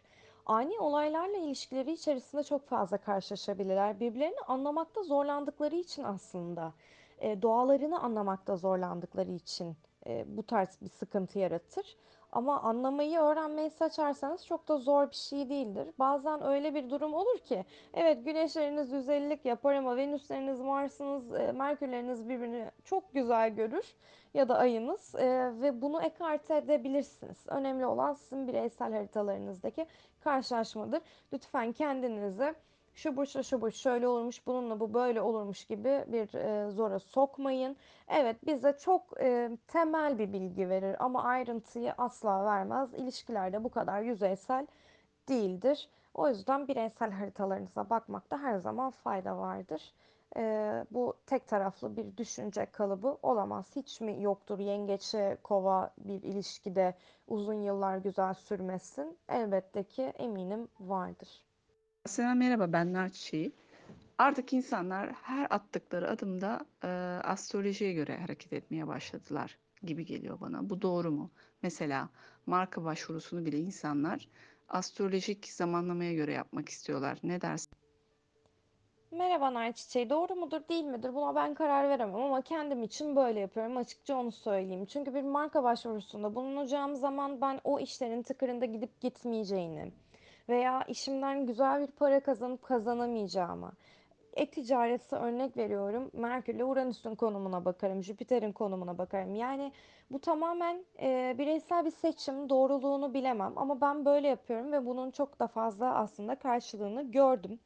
Ani 0.46 0.80
olaylarla 0.80 1.38
ilişkileri 1.38 1.92
içerisinde 1.92 2.44
çok 2.44 2.68
fazla 2.68 2.98
karşılaşabilirler. 2.98 4.00
Birbirlerini 4.00 4.40
anlamakta 4.48 5.04
zorlandıkları 5.04 5.76
için 5.76 6.04
aslında, 6.04 6.74
e, 7.20 7.42
doğalarını 7.42 8.00
anlamakta 8.00 8.56
zorlandıkları 8.56 9.32
için 9.32 9.78
e, 10.08 10.38
bu 10.38 10.44
tarz 10.44 10.82
bir 10.82 10.90
sıkıntı 10.90 11.40
yaratır. 11.40 11.98
Ama 12.32 12.62
anlamayı, 12.62 13.20
öğrenmeyi 13.20 13.70
seçerseniz 13.70 14.46
çok 14.46 14.68
da 14.68 14.78
zor 14.78 15.10
bir 15.10 15.16
şey 15.16 15.50
değildir. 15.50 15.88
Bazen 16.00 16.44
öyle 16.44 16.76
bir 16.76 16.90
durum 16.90 17.14
olur 17.14 17.38
ki, 17.38 17.66
evet 17.94 18.26
güneşleriniz 18.26 18.92
150'lik 18.92 19.46
yapar 19.46 19.74
ama 19.74 19.98
Venüsleriniz, 19.98 20.60
Mars'ınız, 20.60 21.34
e, 21.34 21.52
Merkürleriniz 21.52 22.30
birbirini 22.30 22.72
çok 22.84 23.14
güzel 23.14 23.56
görür 23.56 23.96
ya 24.34 24.50
da 24.50 24.58
ayınız 24.58 25.16
e, 25.16 25.52
ve 25.62 25.82
bunu 25.82 26.02
ekarte 26.02 26.56
edebilirsiniz. 26.56 27.38
Önemli 27.48 27.86
olan 27.86 28.14
sizin 28.14 28.48
bireysel 28.48 28.94
haritalarınızdaki 28.94 29.86
karşılaşmadır. 30.24 31.02
Lütfen 31.34 31.72
kendinizi 31.72 32.54
şu 33.00 33.18
burçla 33.18 33.44
şu 33.44 33.62
burç 33.62 33.76
şöyle 33.76 34.08
olurmuş, 34.08 34.48
bununla 34.48 34.80
bu 34.80 34.94
böyle 34.94 35.22
olurmuş 35.22 35.66
gibi 35.66 36.06
bir 36.08 36.34
e, 36.34 36.72
zora 36.72 37.00
sokmayın. 37.00 37.78
Evet 38.08 38.48
bize 38.48 38.78
çok 38.78 39.22
e, 39.22 39.58
temel 39.68 40.20
bir 40.20 40.34
bilgi 40.34 40.70
verir 40.70 40.96
ama 41.00 41.24
ayrıntıyı 41.24 41.94
asla 41.98 42.46
vermez. 42.46 42.94
İlişkilerde 42.94 43.64
bu 43.64 43.70
kadar 43.70 44.02
yüzeysel 44.02 44.68
değildir. 45.30 45.90
O 46.14 46.28
yüzden 46.28 46.68
bireysel 46.68 47.12
haritalarınıza 47.12 47.90
bakmakta 47.90 48.40
her 48.40 48.58
zaman 48.58 48.92
fayda 48.92 49.38
vardır. 49.38 49.94
Ee, 50.38 50.86
bu 50.92 51.14
tek 51.26 51.48
taraflı 51.48 51.98
bir 51.98 52.18
düşünce 52.18 52.66
kalıbı 52.66 53.18
olamaz. 53.24 53.76
Hiç 53.76 54.02
mi 54.02 54.24
yoktur 54.24 54.60
yengeçe 54.60 55.38
kova 55.44 55.94
bir 55.98 56.24
ilişkide 56.24 56.96
uzun 57.28 57.62
yıllar 57.62 57.98
güzel 57.98 58.34
sürmesin? 58.34 59.18
Elbette 59.30 59.84
ki 59.84 60.04
eminim 60.04 60.68
vardır. 60.80 61.49
Selam 62.06 62.38
merhaba 62.38 62.74
ben 62.74 62.94
Nar. 62.94 63.12
Artık 64.18 64.54
insanlar 64.54 65.12
her 65.14 65.48
attıkları 65.50 66.10
adımda 66.10 66.66
e, 66.84 66.88
astrolojiye 67.24 67.94
göre 67.94 68.18
hareket 68.18 68.54
etmeye 68.54 68.88
başladılar 68.88 69.58
gibi 69.84 70.06
geliyor 70.06 70.40
bana. 70.42 70.70
Bu 70.70 70.82
doğru 70.82 71.12
mu? 71.12 71.32
Mesela 71.62 72.10
marka 72.46 72.84
başvurusunu 72.84 73.46
bile 73.46 73.60
insanlar 73.60 74.28
astrolojik 74.70 75.48
zamanlamaya 75.48 76.14
göre 76.14 76.34
yapmak 76.34 76.70
istiyorlar. 76.70 77.18
Ne 77.24 77.42
dersin? 77.42 77.74
Merhaba 79.12 79.54
Nar. 79.54 79.74
Doğru 80.10 80.36
mudur 80.36 80.62
değil 80.70 80.86
midir 80.86 81.16
buna 81.16 81.36
ben 81.36 81.54
karar 81.54 81.90
veremem 81.90 82.22
ama 82.22 82.42
kendim 82.42 82.84
için 82.84 83.16
böyle 83.16 83.40
yapıyorum. 83.40 83.78
Açıkça 83.78 84.16
onu 84.16 84.32
söyleyeyim. 84.32 84.86
Çünkü 84.86 85.14
bir 85.14 85.24
marka 85.24 85.64
başvurusunda 85.64 86.36
bulunacağım 86.36 86.96
zaman 86.96 87.42
ben 87.42 87.60
o 87.64 87.80
işlerin 87.80 88.24
tıkırında 88.24 88.66
gidip 88.66 89.02
gitmeyeceğini 89.02 89.92
veya 90.50 90.84
işimden 90.88 91.46
güzel 91.46 91.82
bir 91.82 91.88
para 91.88 92.20
kazanıp 92.20 92.64
kazanamayacağımı, 92.64 93.72
e-ticaretse 94.34 95.16
örnek 95.16 95.58
veriyorum. 95.58 96.12
Merkür 96.14 96.56
ile 96.56 96.64
Uranüs'ün 96.64 97.16
konumuna 97.16 97.66
bakarım, 97.66 98.04
Jüpiter'in 98.04 98.52
konumuna 98.52 98.98
bakarım. 98.98 99.36
Yani 99.36 99.72
bu 100.12 100.20
tamamen 100.20 100.86
e, 101.02 101.36
bireysel 101.38 101.86
bir 101.86 101.92
seçim, 101.92 102.50
doğruluğunu 102.50 103.14
bilemem 103.14 103.54
ama 103.56 103.82
ben 103.82 104.06
böyle 104.06 104.28
yapıyorum 104.28 104.72
ve 104.72 104.86
bunun 104.86 105.12
çok 105.12 105.40
da 105.40 105.48
fazla 105.48 105.96
aslında 105.96 106.36
karşılığını 106.36 107.12
gördüm. 107.12 107.60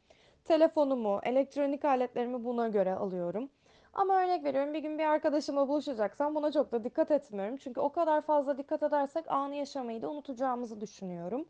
Telefonumu, 0.45 1.19
elektronik 1.23 1.85
aletlerimi 1.85 2.43
buna 2.43 2.67
göre 2.67 2.93
alıyorum. 2.93 3.49
Ama 3.93 4.15
örnek 4.15 4.43
veriyorum 4.43 4.73
bir 4.73 4.79
gün 4.79 4.99
bir 4.99 5.03
arkadaşımla 5.03 5.67
buluşacaksam 5.67 6.35
buna 6.35 6.51
çok 6.51 6.71
da 6.71 6.83
dikkat 6.83 7.11
etmiyorum. 7.11 7.57
Çünkü 7.57 7.79
o 7.79 7.89
kadar 7.89 8.21
fazla 8.21 8.57
dikkat 8.57 8.83
edersek 8.83 9.31
anı 9.31 9.55
yaşamayı 9.55 10.01
da 10.01 10.09
unutacağımızı 10.11 10.81
düşünüyorum. 10.81 11.45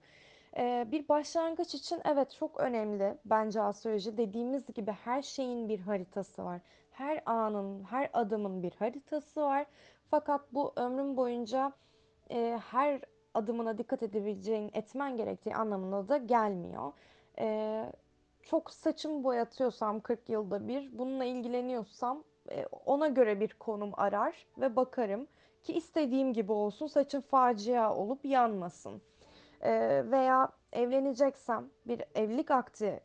Ee, 0.58 0.88
bir 0.92 1.10
başlangıç 1.10 1.76
için 1.76 2.02
evet 2.06 2.32
çok 2.32 2.60
önemli 2.60 3.18
bence 3.26 3.62
astroloji. 3.62 4.18
Dediğimiz 4.18 4.74
gibi 4.74 4.92
her 4.92 5.22
şeyin 5.22 5.70
bir 5.70 5.80
haritası 5.80 6.46
var. 6.46 6.62
Her 6.92 7.22
anın, 7.26 7.84
her 7.84 8.10
adımın 8.14 8.64
bir 8.64 8.72
haritası 8.72 9.42
var. 9.42 9.66
Fakat 10.12 10.42
bu 10.54 10.74
ömrün 10.76 11.18
boyunca 11.18 11.72
e, 12.32 12.60
her 12.72 13.02
adımına 13.34 13.78
dikkat 13.78 14.04
edebileceğin, 14.04 14.72
etmen 14.74 15.18
gerektiği 15.18 15.56
anlamına 15.56 16.10
da 16.10 16.18
gelmiyor. 16.18 16.94
Ee, 17.40 17.86
çok 18.44 18.72
saçımı 18.72 19.24
boyatıyorsam 19.24 20.00
40 20.00 20.30
yılda 20.30 20.68
bir, 20.68 20.98
bununla 20.98 21.26
ilgileniyorsam 21.26 22.24
e, 22.52 22.66
ona 22.86 23.08
göre 23.08 23.40
bir 23.40 23.54
konum 23.54 23.92
arar 23.94 24.46
ve 24.58 24.76
bakarım 24.76 25.28
ki 25.64 25.74
istediğim 25.74 26.34
gibi 26.34 26.52
olsun, 26.52 26.88
saçım 26.88 27.22
facia 27.22 27.96
olup 27.96 28.26
yanmasın. 28.26 29.02
Veya 30.12 30.50
evleneceksem 30.74 31.70
bir 31.88 32.04
evlilik 32.16 32.52
akti 32.52 33.02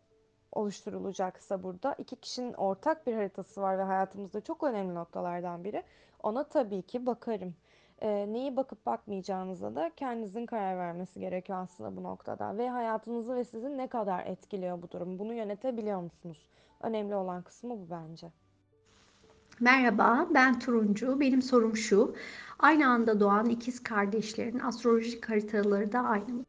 oluşturulacaksa 0.53 1.63
burada 1.63 1.95
iki 1.99 2.17
kişinin 2.17 2.53
ortak 2.53 3.07
bir 3.07 3.15
haritası 3.15 3.61
var 3.61 3.79
ve 3.79 3.83
hayatımızda 3.83 4.41
çok 4.41 4.63
önemli 4.63 4.95
noktalardan 4.95 5.65
biri. 5.65 5.83
Ona 6.23 6.45
tabii 6.45 6.83
ki 6.83 7.07
bakarım. 7.07 7.55
Ee, 8.03 8.27
neyi 8.33 8.57
bakıp 8.57 8.87
bakmayacağınıza 8.87 9.75
da 9.75 9.91
kendinizin 9.97 10.47
karar 10.47 10.79
vermesi 10.79 11.21
gerekiyor 11.21 11.59
aslında 11.59 11.97
bu 11.97 12.03
noktada. 12.03 12.59
Ve 12.59 12.69
hayatınızı 12.69 13.37
ve 13.37 13.45
sizi 13.45 13.77
ne 13.77 13.87
kadar 13.87 14.27
etkiliyor 14.27 14.83
bu 14.83 14.91
durum? 14.91 15.19
Bunu 15.19 15.35
yönetebiliyor 15.35 16.01
musunuz? 16.01 16.49
Önemli 16.81 17.15
olan 17.15 17.43
kısmı 17.43 17.71
bu 17.71 17.91
bence. 17.91 18.33
Merhaba, 19.61 20.27
ben 20.35 20.59
Turuncu. 20.59 21.21
Benim 21.21 21.43
sorum 21.43 21.77
şu. 21.77 22.15
Aynı 22.59 22.89
anda 22.89 23.21
doğan 23.21 23.47
ikiz 23.47 23.83
kardeşlerin 23.83 24.59
astrolojik 24.59 25.29
haritaları 25.29 25.93
da 25.93 26.01
aynı 26.01 26.35
mı? 26.35 26.45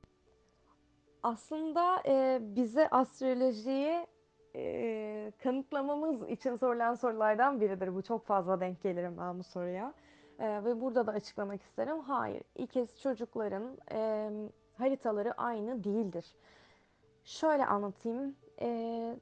Aslında 1.23 2.03
e, 2.05 2.39
bize 2.41 2.89
astrolojiyi 2.89 4.07
e, 4.55 5.31
kanıtlamamız 5.43 6.29
için 6.29 6.55
sorulan 6.55 6.95
sorulardan 6.95 7.61
biridir. 7.61 7.95
Bu 7.95 8.01
çok 8.01 8.25
fazla 8.25 8.59
denk 8.59 8.81
gelirim 8.81 9.17
ben 9.17 9.39
bu 9.39 9.43
soruya. 9.43 9.93
E, 10.39 10.63
ve 10.63 10.81
burada 10.81 11.07
da 11.07 11.11
açıklamak 11.11 11.61
isterim. 11.61 11.99
Hayır, 11.99 12.43
ikiz 12.55 13.01
çocukların 13.01 13.77
e, 13.91 14.29
haritaları 14.77 15.33
aynı 15.33 15.83
değildir. 15.83 16.25
Şöyle 17.23 17.65
anlatayım. 17.65 18.35
E, 18.61 19.15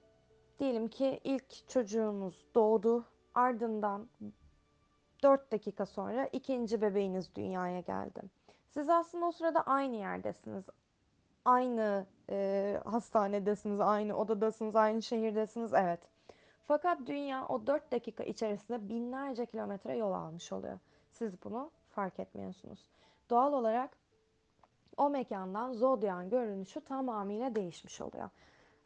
diyelim 0.59 0.87
ki 0.87 1.19
ilk 1.23 1.69
çocuğunuz 1.69 2.45
doğdu. 2.55 3.05
Ardından 3.33 4.07
4 5.23 5.51
dakika 5.51 5.85
sonra 5.85 6.27
ikinci 6.27 6.81
bebeğiniz 6.81 7.35
dünyaya 7.35 7.79
geldi. 7.79 8.21
Siz 8.69 8.89
aslında 8.89 9.25
o 9.25 9.31
sırada 9.31 9.61
aynı 9.61 9.95
yerdesiniz 9.95 10.65
aynı 11.47 12.05
e, 12.29 12.79
hastanedesiniz, 12.85 13.79
aynı 13.79 14.17
odadasınız, 14.17 14.75
aynı 14.75 15.01
şehirdesiniz. 15.01 15.73
Evet. 15.73 15.99
Fakat 16.63 16.99
dünya 17.07 17.47
o 17.47 17.67
4 17.67 17.91
dakika 17.91 18.23
içerisinde 18.23 18.89
binlerce 18.89 19.45
kilometre 19.45 19.97
yol 19.97 20.11
almış 20.11 20.51
oluyor. 20.51 20.79
Siz 21.11 21.43
bunu 21.43 21.71
fark 21.89 22.19
etmiyorsunuz. 22.19 22.89
Doğal 23.29 23.53
olarak 23.53 23.89
o 24.97 25.09
mekandan 25.09 25.73
zodyan 25.73 26.29
görünüşü 26.29 26.81
tamamıyla 26.81 27.55
değişmiş 27.55 28.01
oluyor. 28.01 28.29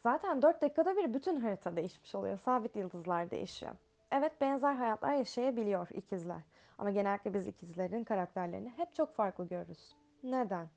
Zaten 0.03 0.41
4 0.41 0.61
dakikada 0.61 0.97
bir 0.97 1.13
bütün 1.13 1.39
harita 1.39 1.75
değişmiş 1.75 2.15
oluyor. 2.15 2.37
Sabit 2.37 2.75
yıldızlar 2.75 3.31
değişiyor. 3.31 3.71
Evet 4.11 4.41
benzer 4.41 4.73
hayatlar 4.73 5.13
yaşayabiliyor 5.13 5.87
ikizler. 5.91 6.41
Ama 6.77 6.91
genellikle 6.91 7.33
biz 7.33 7.47
ikizlerin 7.47 8.03
karakterlerini 8.03 8.69
hep 8.77 8.93
çok 8.93 9.15
farklı 9.15 9.47
görürüz. 9.47 9.95
Neden? 10.23 10.67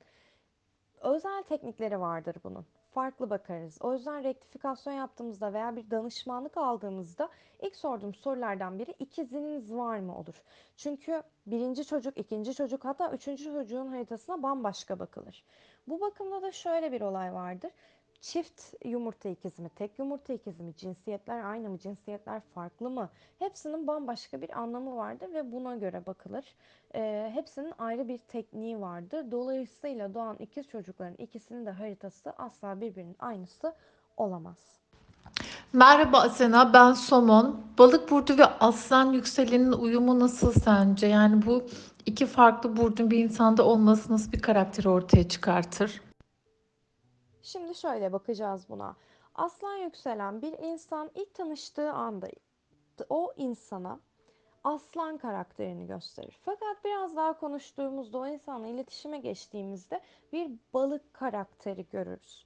Özel 1.05 1.43
teknikleri 1.43 1.99
vardır 1.99 2.35
bunun. 2.43 2.65
Farklı 2.91 3.29
bakarız. 3.29 3.77
O 3.81 3.93
yüzden 3.93 4.23
rektifikasyon 4.23 4.93
yaptığımızda 4.93 5.53
veya 5.53 5.75
bir 5.75 5.91
danışmanlık 5.91 6.57
aldığımızda 6.57 7.29
ilk 7.61 7.75
sorduğum 7.75 8.13
sorulardan 8.13 8.79
biri 8.79 8.91
ikiziniz 8.99 9.73
var 9.73 9.99
mı 9.99 10.17
olur. 10.17 10.43
Çünkü 10.77 11.23
birinci 11.47 11.85
çocuk, 11.85 12.17
ikinci 12.17 12.53
çocuk 12.53 12.85
hatta 12.85 13.11
üçüncü 13.11 13.43
çocuğun 13.43 13.87
haritasına 13.87 14.43
bambaşka 14.43 14.99
bakılır. 14.99 15.43
Bu 15.87 16.01
bakımda 16.01 16.41
da 16.41 16.51
şöyle 16.51 16.91
bir 16.91 17.01
olay 17.01 17.33
vardır. 17.33 17.71
Çift 18.21 18.61
yumurta 18.85 19.29
ikizi 19.29 19.61
mi, 19.61 19.69
tek 19.75 19.99
yumurta 19.99 20.33
ikizi 20.33 20.63
mi, 20.63 20.75
cinsiyetler 20.75 21.43
aynı 21.43 21.69
mı, 21.69 21.77
cinsiyetler 21.77 22.41
farklı 22.55 22.89
mı? 22.89 23.09
Hepsinin 23.39 23.87
bambaşka 23.87 24.41
bir 24.41 24.59
anlamı 24.59 24.95
vardır 24.95 25.33
ve 25.33 25.51
buna 25.51 25.75
göre 25.75 26.05
bakılır. 26.05 26.45
Ee, 26.95 27.31
hepsinin 27.33 27.73
ayrı 27.77 28.07
bir 28.07 28.17
tekniği 28.17 28.81
vardır. 28.81 29.31
Dolayısıyla 29.31 30.13
doğan 30.13 30.35
ikiz 30.39 30.67
çocukların 30.67 31.15
ikisinin 31.17 31.65
de 31.65 31.71
haritası 31.71 32.33
asla 32.37 32.81
birbirinin 32.81 33.15
aynısı 33.19 33.73
olamaz. 34.17 34.57
Merhaba 35.73 36.21
Asena, 36.21 36.73
ben 36.73 36.93
Somon. 36.93 37.61
Balık 37.77 38.11
burcu 38.11 38.37
ve 38.37 38.45
Aslan 38.45 39.11
yükselenin 39.11 39.71
uyumu 39.71 40.19
nasıl 40.19 40.51
sence? 40.51 41.07
Yani 41.07 41.45
bu 41.45 41.63
iki 42.05 42.25
farklı 42.25 42.77
burcun 42.77 43.11
bir 43.11 43.17
insanda 43.17 43.63
olması 43.65 44.13
nasıl 44.13 44.31
bir 44.31 44.41
karakteri 44.41 44.89
ortaya 44.89 45.27
çıkartır? 45.29 46.01
Şimdi 47.45 47.75
şöyle 47.75 48.13
bakacağız 48.13 48.69
buna. 48.69 48.95
Aslan 49.35 49.75
yükselen 49.75 50.41
bir 50.41 50.57
insan 50.59 51.11
ilk 51.15 51.33
tanıştığı 51.33 51.91
anda 51.91 52.27
o 53.09 53.33
insana 53.37 53.99
aslan 54.63 55.17
karakterini 55.17 55.87
gösterir. 55.87 56.39
Fakat 56.41 56.85
biraz 56.85 57.15
daha 57.15 57.39
konuştuğumuzda 57.39 58.17
o 58.17 58.27
insanla 58.27 58.67
iletişime 58.67 59.17
geçtiğimizde 59.17 60.01
bir 60.33 60.51
balık 60.73 61.13
karakteri 61.13 61.89
görürüz. 61.89 62.45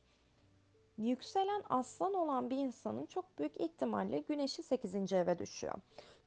Yükselen 0.98 1.64
aslan 1.70 2.14
olan 2.14 2.50
bir 2.50 2.58
insanın 2.58 3.06
çok 3.06 3.40
büyük 3.40 3.62
ihtimalle 3.62 4.20
güneşi 4.20 4.64
8. 4.64 5.14
eve 5.14 5.40
düşüyor. 5.40 5.74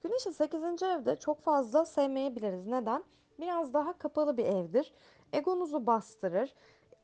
Güneşi 0.02 0.32
8. 0.32 0.82
evde 0.82 1.16
çok 1.18 1.40
fazla 1.40 1.85
sevmeyebiliriz. 1.85 2.66
Neden? 2.66 3.04
Biraz 3.38 3.74
daha 3.74 3.98
kapalı 3.98 4.37
bir 4.37 4.44
evdir. 4.44 4.92
Egonuzu 5.32 5.87
bastırır 5.87 6.54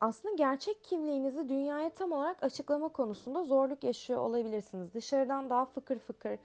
aslında 0.01 0.35
gerçek 0.35 0.83
kimliğinizi 0.83 1.49
dünyaya 1.49 1.89
tam 1.89 2.11
olarak 2.11 2.43
açıklama 2.43 2.89
konusunda 2.89 3.43
zorluk 3.43 3.83
yaşıyor 3.83 4.19
olabilirsiniz. 4.19 4.93
Dışarıdan 4.93 5.49
daha 5.49 5.65
fıkır 5.65 5.99
fıkır, 5.99 6.39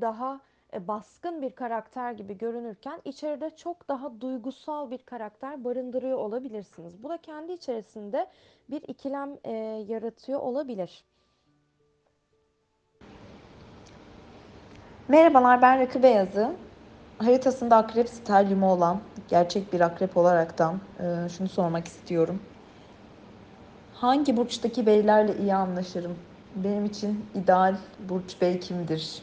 daha 0.00 0.40
e, 0.74 0.88
baskın 0.88 1.42
bir 1.42 1.50
karakter 1.50 2.12
gibi 2.12 2.38
görünürken 2.38 3.00
içeride 3.04 3.56
çok 3.56 3.88
daha 3.88 4.20
duygusal 4.20 4.90
bir 4.90 4.98
karakter 4.98 5.64
barındırıyor 5.64 6.18
olabilirsiniz. 6.18 7.02
Bu 7.02 7.08
da 7.08 7.16
kendi 7.16 7.52
içerisinde 7.52 8.26
bir 8.70 8.82
ikilem 8.88 9.36
e, 9.44 9.52
yaratıyor 9.88 10.40
olabilir. 10.40 11.04
Merhabalar 15.08 15.62
ben 15.62 15.80
Rakı 15.80 16.02
Beyazı. 16.02 16.52
Haritasında 17.18 17.76
akrep 17.76 18.08
stelyumu 18.08 18.72
olan 18.72 19.00
gerçek 19.28 19.72
bir 19.72 19.80
akrep 19.80 20.16
olaraktan 20.16 20.80
e, 21.00 21.28
şunu 21.28 21.48
sormak 21.48 21.86
istiyorum. 21.86 22.40
Hangi 24.00 24.36
burçtaki 24.36 24.86
beylerle 24.86 25.36
iyi 25.38 25.54
anlaşırım? 25.54 26.18
Benim 26.56 26.84
için 26.84 27.24
ideal 27.34 27.76
burç 28.08 28.40
bey 28.40 28.60
kimdir? 28.60 29.22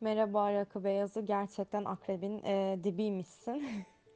Merhaba 0.00 0.52
Rakı 0.54 0.84
Beyazı. 0.84 1.20
Gerçekten 1.20 1.84
akrebin 1.84 2.44
e, 2.44 2.78
dibiymişsin. 2.84 3.62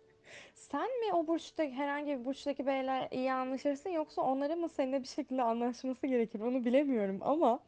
Sen 0.54 1.00
mi 1.00 1.14
o 1.14 1.26
burçta 1.26 1.62
herhangi 1.62 2.20
bir 2.20 2.24
burçtaki 2.24 2.66
beyler 2.66 3.08
iyi 3.10 3.32
anlaşırsın 3.32 3.90
yoksa 3.90 4.22
onların 4.22 4.58
mı 4.58 4.68
seninle 4.68 5.02
bir 5.02 5.08
şekilde 5.08 5.42
anlaşması 5.42 6.06
gerekir 6.06 6.40
onu 6.40 6.64
bilemiyorum 6.64 7.18
ama 7.20 7.60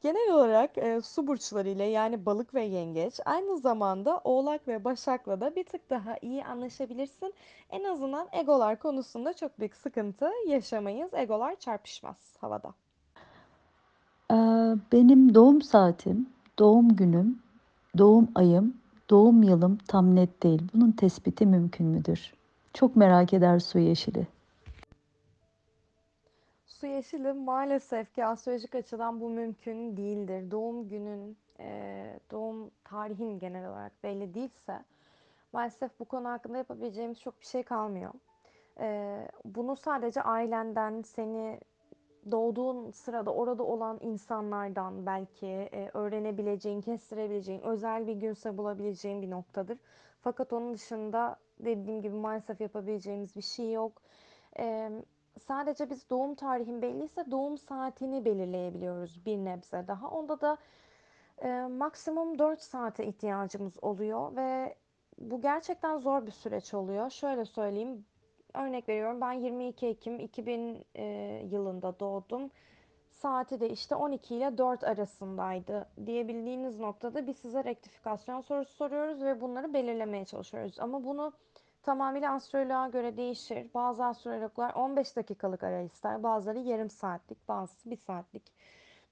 Genel 0.00 0.32
olarak 0.32 0.78
e, 0.78 1.00
su 1.00 1.26
burçları 1.26 1.68
ile 1.68 1.84
yani 1.84 2.26
balık 2.26 2.54
ve 2.54 2.64
yengeç 2.64 3.20
aynı 3.24 3.58
zamanda 3.58 4.20
oğlak 4.24 4.68
ve 4.68 4.84
başakla 4.84 5.40
da 5.40 5.56
bir 5.56 5.64
tık 5.64 5.90
daha 5.90 6.16
iyi 6.22 6.44
anlaşabilirsin. 6.44 7.34
En 7.70 7.84
azından 7.84 8.28
egolar 8.32 8.78
konusunda 8.78 9.32
çok 9.32 9.58
büyük 9.58 9.76
sıkıntı 9.76 10.30
yaşamayız. 10.48 11.14
Egolar 11.14 11.56
çarpışmaz 11.56 12.36
havada. 12.40 12.74
Ee, 14.32 14.34
Benim 14.92 15.34
doğum 15.34 15.62
saatim, 15.62 16.28
doğum 16.58 16.96
günüm, 16.96 17.42
doğum 17.98 18.28
ayım, 18.34 18.76
doğum 19.10 19.42
yılım 19.42 19.78
tam 19.88 20.16
net 20.16 20.42
değil. 20.42 20.62
Bunun 20.74 20.92
tespiti 20.92 21.46
mümkün 21.46 21.86
müdür? 21.86 22.34
Çok 22.74 22.96
merak 22.96 23.32
eder 23.32 23.58
su 23.58 23.78
yeşili. 23.78 24.26
Su 26.80 26.86
yeşili 26.86 27.32
maalesef 27.32 28.14
ki 28.14 28.24
astrolojik 28.24 28.74
açıdan 28.74 29.20
bu 29.20 29.28
mümkün 29.28 29.96
değildir. 29.96 30.50
Doğum 30.50 30.88
günün, 30.88 31.38
e, 31.60 32.20
doğum 32.30 32.70
tarihin 32.84 33.38
genel 33.38 33.70
olarak 33.70 33.92
belli 34.04 34.34
değilse 34.34 34.84
maalesef 35.52 36.00
bu 36.00 36.04
konu 36.04 36.28
hakkında 36.28 36.58
yapabileceğimiz 36.58 37.20
çok 37.20 37.40
bir 37.40 37.46
şey 37.46 37.62
kalmıyor. 37.62 38.12
E, 38.80 39.18
bunu 39.44 39.76
sadece 39.76 40.22
ailenden, 40.22 41.02
seni 41.02 41.60
doğduğun 42.30 42.90
sırada 42.90 43.34
orada 43.34 43.62
olan 43.62 43.98
insanlardan 44.00 45.06
belki 45.06 45.46
e, 45.46 45.90
öğrenebileceğin, 45.94 46.80
kestirebileceğin, 46.80 47.60
özel 47.60 48.06
bir 48.06 48.14
günse 48.14 48.58
bulabileceğin 48.58 49.22
bir 49.22 49.30
noktadır. 49.30 49.78
Fakat 50.20 50.52
onun 50.52 50.74
dışında 50.74 51.36
dediğim 51.60 52.02
gibi 52.02 52.14
maalesef 52.16 52.60
yapabileceğimiz 52.60 53.36
bir 53.36 53.42
şey 53.42 53.72
yok. 53.72 54.02
E, 54.58 54.90
sadece 55.38 55.90
biz 55.90 56.10
doğum 56.10 56.34
tarihin 56.34 56.82
belliyse 56.82 57.30
doğum 57.30 57.58
saatini 57.58 58.24
belirleyebiliyoruz 58.24 59.26
bir 59.26 59.36
nebze 59.36 59.84
daha. 59.88 60.08
Onda 60.08 60.40
da 60.40 60.56
e, 61.42 61.60
maksimum 61.62 62.38
4 62.38 62.62
saate 62.62 63.06
ihtiyacımız 63.06 63.76
oluyor 63.82 64.36
ve 64.36 64.74
bu 65.18 65.40
gerçekten 65.40 65.98
zor 65.98 66.26
bir 66.26 66.30
süreç 66.30 66.74
oluyor. 66.74 67.10
Şöyle 67.10 67.44
söyleyeyim, 67.44 68.04
örnek 68.54 68.88
veriyorum 68.88 69.20
ben 69.20 69.32
22 69.32 69.86
Ekim 69.86 70.20
2000 70.20 70.84
e, 70.94 71.04
yılında 71.50 72.00
doğdum. 72.00 72.50
Saati 73.10 73.60
de 73.60 73.70
işte 73.70 73.94
12 73.94 74.34
ile 74.36 74.58
4 74.58 74.84
arasındaydı 74.84 75.88
diyebildiğiniz 76.06 76.78
noktada 76.80 77.26
biz 77.26 77.36
size 77.36 77.64
rektifikasyon 77.64 78.40
sorusu 78.40 78.74
soruyoruz 78.74 79.22
ve 79.22 79.40
bunları 79.40 79.74
belirlemeye 79.74 80.24
çalışıyoruz. 80.24 80.80
Ama 80.80 81.04
bunu 81.04 81.32
tamamıyla 81.82 82.34
astroloğa 82.34 82.88
göre 82.88 83.16
değişir. 83.16 83.66
Bazı 83.74 84.04
astrologlar 84.04 84.74
15 84.74 85.16
dakikalık 85.16 85.62
ara 85.62 85.80
ister, 85.80 86.22
bazıları 86.22 86.58
yarım 86.58 86.90
saatlik, 86.90 87.48
bazısı 87.48 87.90
1 87.90 87.96
saatlik. 87.96 88.52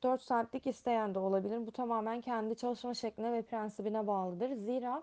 4 0.02 0.22
saatlik 0.22 0.66
isteyen 0.66 1.14
de 1.14 1.18
olabilir. 1.18 1.66
Bu 1.66 1.72
tamamen 1.72 2.20
kendi 2.20 2.56
çalışma 2.56 2.94
şekline 2.94 3.32
ve 3.32 3.42
prensibine 3.42 4.06
bağlıdır. 4.06 4.54
Zira 4.54 5.02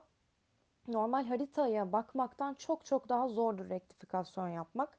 normal 0.88 1.26
haritaya 1.26 1.92
bakmaktan 1.92 2.54
çok 2.54 2.86
çok 2.86 3.10
daha 3.10 3.28
zordur 3.28 3.70
rektifikasyon 3.70 4.48
yapmak. 4.48 4.98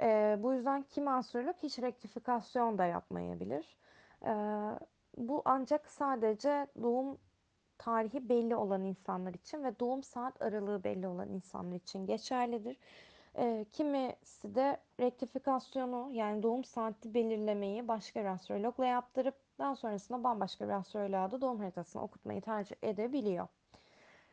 Ee, 0.00 0.36
bu 0.40 0.54
yüzden 0.54 0.82
kim 0.82 1.08
astrolog 1.08 1.56
hiç 1.62 1.78
rektifikasyon 1.78 2.78
da 2.78 2.84
yapmayabilir. 2.84 3.76
Ee, 4.26 4.34
bu 5.16 5.42
ancak 5.44 5.86
sadece 5.86 6.66
doğum 6.82 7.18
tarihi 7.78 8.28
belli 8.28 8.56
olan 8.56 8.84
insanlar 8.84 9.34
için 9.34 9.64
ve 9.64 9.78
doğum 9.80 10.02
saat 10.02 10.42
aralığı 10.42 10.84
belli 10.84 11.08
olan 11.08 11.28
insanlar 11.28 11.76
için 11.76 12.06
geçerlidir. 12.06 12.76
Ee, 13.38 13.66
kimisi 13.72 14.54
de 14.54 14.76
rektifikasyonu 15.00 16.10
yani 16.12 16.42
doğum 16.42 16.64
saati 16.64 17.14
belirlemeyi 17.14 17.88
başka 17.88 18.20
bir 18.20 18.26
astrologla 18.26 18.86
yaptırıp 18.86 19.34
daha 19.58 19.76
sonrasında 19.76 20.24
bambaşka 20.24 20.68
bir 20.68 20.72
astroloğa 20.72 21.30
da 21.30 21.40
doğum 21.40 21.58
haritasını 21.58 22.02
okutmayı 22.02 22.40
tercih 22.40 22.76
edebiliyor. 22.82 23.48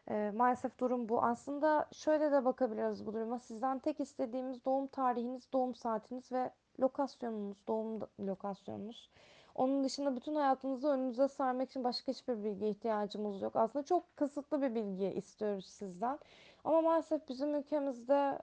E, 0.10 0.32
maalesef 0.36 0.80
durum 0.80 1.10
bu. 1.10 1.24
Aslında 1.24 1.88
şöyle 1.92 2.32
de 2.32 2.46
bakabiliriz 2.46 3.06
bu 3.06 3.14
duruma. 3.14 3.40
Sizden 3.40 3.80
tek 3.80 4.00
istediğimiz 4.00 4.66
doğum 4.66 4.88
tarihiniz, 4.88 5.54
doğum 5.54 5.76
saatiniz 5.76 6.32
ve 6.32 6.52
lokasyonunuz, 6.80 7.58
doğum 7.68 8.00
lokasyonunuz. 8.20 9.10
Onun 9.56 9.84
dışında 9.84 10.16
bütün 10.16 10.36
hayatınızı 10.36 10.88
önünüze 10.88 11.28
sarmak 11.28 11.70
için 11.70 11.84
başka 11.84 12.12
hiçbir 12.12 12.44
bilgiye 12.44 12.72
ihtiyacımız 12.72 13.42
yok. 13.42 13.56
Aslında 13.56 13.86
çok 13.86 14.18
kısıtlı 14.18 14.62
bir 14.62 14.76
bilgi 14.76 15.06
istiyoruz 15.06 15.66
sizden. 15.66 16.20
Ama 16.64 16.82
maalesef 16.82 17.30
bizim 17.30 17.56
ülkemizde 17.56 18.40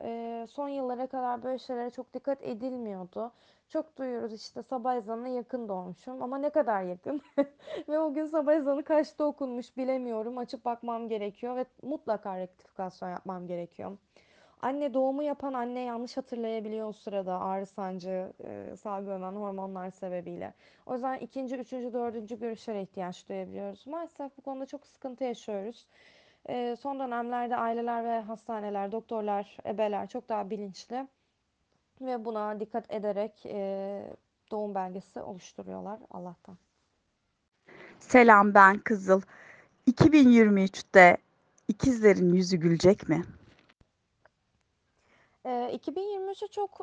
son 0.47 0.69
yıllara 0.69 1.07
kadar 1.07 1.43
böyle 1.43 1.59
şeylere 1.59 1.91
çok 1.91 2.15
dikkat 2.15 2.43
edilmiyordu. 2.43 3.33
Çok 3.69 3.97
duyuyoruz 3.99 4.33
işte 4.35 4.63
sabah 4.63 4.97
ezanına 4.97 5.29
yakın 5.29 5.69
doğmuşum 5.69 6.23
ama 6.23 6.39
ne 6.39 6.51
kadar 6.51 6.83
yakın 6.83 7.21
ve 7.89 7.99
o 7.99 8.15
gün 8.15 8.27
sabah 8.27 8.55
ezanı 8.55 8.85
kaçta 8.85 9.25
okunmuş 9.25 9.77
bilemiyorum. 9.77 10.39
Açıp 10.39 10.65
bakmam 10.65 11.09
gerekiyor 11.09 11.57
ve 11.57 11.65
mutlaka 11.83 12.39
rektifikasyon 12.39 13.09
yapmam 13.11 13.47
gerekiyor. 13.47 13.97
Anne 14.63 14.95
doğumu 14.95 15.23
yapan 15.23 15.53
anne 15.53 15.81
yanlış 15.81 16.17
hatırlayabiliyor 16.17 16.89
o 16.89 16.93
sırada 16.93 17.41
ağrı 17.41 17.67
sancı, 17.67 18.33
e, 18.45 18.77
salgılanan 18.77 19.35
hormonlar 19.35 19.91
sebebiyle. 19.91 20.55
O 20.87 20.95
yüzden 20.95 21.19
ikinci, 21.19 21.57
üçüncü, 21.57 21.93
dördüncü 21.93 22.39
görüşlere 22.39 22.83
ihtiyaç 22.83 23.29
duyabiliyoruz. 23.29 23.87
Maalesef 23.87 24.37
bu 24.39 24.43
konuda 24.43 24.67
çok 24.67 24.87
sıkıntı 24.87 25.25
yaşıyoruz. 25.25 25.87
E, 26.49 26.77
son 26.77 26.99
dönemlerde 27.01 27.57
aileler 27.57 28.05
ve 28.05 28.21
hastaneler, 28.21 28.93
doktorlar, 28.93 29.57
ebeler 29.67 30.09
çok 30.09 30.29
daha 30.29 30.51
bilinçli 30.51 31.07
ve 32.01 32.25
buna 32.25 32.61
dikkat 32.61 32.95
ederek 32.95 33.47
e, 33.47 34.17
doğum 34.51 34.75
belgesi 34.75 35.21
oluşturuyorlar 35.21 35.99
Allah'tan. 36.11 36.57
Selam 37.99 38.55
ben 38.55 38.79
Kızıl. 38.79 39.21
2023'te 39.87 41.17
ikizlerin 41.69 42.33
yüzü 42.33 42.57
gülecek 42.57 43.09
mi? 43.09 43.23
E, 45.45 45.51
2023'e 45.51 46.49
çok 46.49 46.81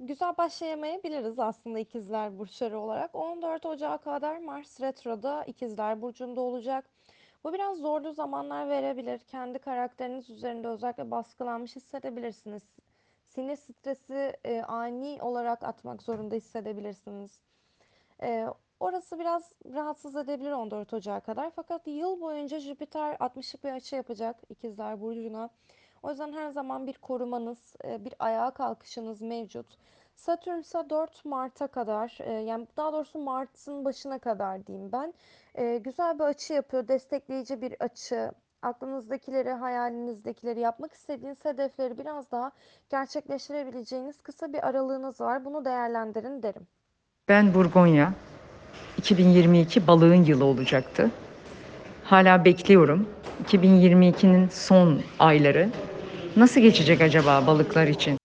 güzel 0.00 0.36
başlayamayabiliriz 0.36 1.38
aslında 1.38 1.78
ikizler 1.78 2.38
burçları 2.38 2.78
olarak. 2.80 3.14
14 3.14 3.66
Ocağı 3.66 3.98
kadar 3.98 4.38
Mars 4.38 4.80
Retro'da 4.80 5.44
ikizler 5.44 6.02
burcunda 6.02 6.40
olacak. 6.40 6.90
Bu 7.44 7.52
biraz 7.52 7.78
zorlu 7.78 8.12
zamanlar 8.12 8.68
verebilir. 8.68 9.18
Kendi 9.18 9.58
karakteriniz 9.58 10.30
üzerinde 10.30 10.68
özellikle 10.68 11.10
baskılanmış 11.10 11.76
hissedebilirsiniz. 11.76 12.62
Sinir 13.26 13.56
stresi 13.56 14.36
ani 14.66 15.18
olarak 15.22 15.62
atmak 15.62 16.02
zorunda 16.02 16.34
hissedebilirsiniz. 16.34 17.40
Orası 18.80 19.18
biraz 19.18 19.52
rahatsız 19.74 20.16
edebilir 20.16 20.52
14 20.52 20.92
Ocağı 20.94 21.20
kadar. 21.20 21.50
Fakat 21.50 21.86
yıl 21.86 22.20
boyunca 22.20 22.60
Jüpiter 22.60 23.14
60'lık 23.14 23.64
bir 23.64 23.72
açı 23.72 23.96
yapacak 23.96 24.36
ikizler 24.48 25.00
burcuna. 25.00 25.50
O 26.02 26.10
yüzden 26.10 26.32
her 26.32 26.50
zaman 26.50 26.86
bir 26.86 26.92
korumanız, 26.92 27.58
e, 27.84 28.04
bir 28.04 28.14
ayağa 28.18 28.50
kalkışınız 28.50 29.20
mevcut. 29.22 29.66
Satürn 30.14 30.60
ise 30.60 30.90
4 30.90 31.24
Mart'a 31.24 31.66
kadar, 31.66 32.18
e, 32.20 32.32
yani 32.32 32.66
daha 32.76 32.92
doğrusu 32.92 33.18
Mart'ın 33.18 33.84
başına 33.84 34.18
kadar 34.18 34.66
diyeyim 34.66 34.92
ben. 34.92 35.14
E, 35.54 35.78
güzel 35.78 36.18
bir 36.18 36.24
açı 36.24 36.52
yapıyor, 36.52 36.88
destekleyici 36.88 37.62
bir 37.62 37.74
açı. 37.80 38.32
Aklınızdakileri, 38.62 39.50
hayalinizdekileri, 39.50 40.60
yapmak 40.60 40.92
istediğiniz 40.92 41.44
hedefleri 41.44 41.98
biraz 41.98 42.30
daha 42.30 42.50
gerçekleştirebileceğiniz 42.90 44.20
kısa 44.20 44.52
bir 44.52 44.68
aralığınız 44.68 45.20
var. 45.20 45.44
Bunu 45.44 45.64
değerlendirin 45.64 46.42
derim. 46.42 46.66
Ben 47.28 47.54
Burgonya. 47.54 48.12
2022 48.98 49.86
balığın 49.86 50.24
yılı 50.24 50.44
olacaktı. 50.44 51.10
Hala 52.08 52.44
bekliyorum. 52.44 53.08
2022'nin 53.44 54.48
son 54.48 55.00
ayları 55.18 55.68
nasıl 56.36 56.60
geçecek 56.60 57.00
acaba 57.00 57.46
balıklar 57.46 57.86
için? 57.86 58.18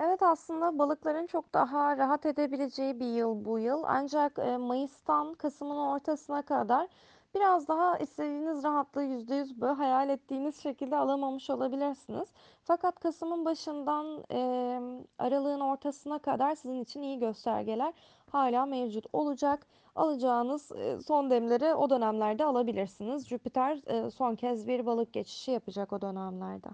Evet 0.00 0.22
aslında 0.22 0.78
balıkların 0.78 1.26
çok 1.26 1.54
daha 1.54 1.96
rahat 1.96 2.26
edebileceği 2.26 3.00
bir 3.00 3.06
yıl 3.06 3.44
bu 3.44 3.58
yıl. 3.58 3.82
Ancak 3.86 4.38
e, 4.38 4.56
Mayıs'tan 4.56 5.34
Kasım'ın 5.34 5.76
ortasına 5.76 6.42
kadar 6.42 6.86
biraz 7.34 7.68
daha 7.68 7.98
istediğiniz 7.98 8.64
rahatlığı 8.64 9.04
%100 9.04 9.60
böyle 9.60 9.72
hayal 9.72 10.08
ettiğiniz 10.08 10.62
şekilde 10.62 10.96
alamamış 10.96 11.50
olabilirsiniz. 11.50 12.28
Fakat 12.64 13.00
Kasım'ın 13.00 13.44
başından 13.44 14.24
e, 14.32 14.80
aralığın 15.26 15.60
ortasına 15.60 16.18
kadar 16.18 16.54
sizin 16.54 16.82
için 16.82 17.02
iyi 17.02 17.18
göstergeler 17.18 17.92
hala 18.30 18.66
mevcut 18.66 19.04
olacak. 19.12 19.66
Alacağınız 19.96 20.72
e, 20.72 20.98
son 21.06 21.30
demleri 21.30 21.74
o 21.74 21.90
dönemlerde 21.90 22.44
alabilirsiniz. 22.44 23.28
Jüpiter 23.28 23.78
e, 23.86 24.10
son 24.10 24.34
kez 24.34 24.68
bir 24.68 24.86
balık 24.86 25.12
geçişi 25.12 25.50
yapacak 25.50 25.92
o 25.92 26.00
dönemlerde. 26.00 26.68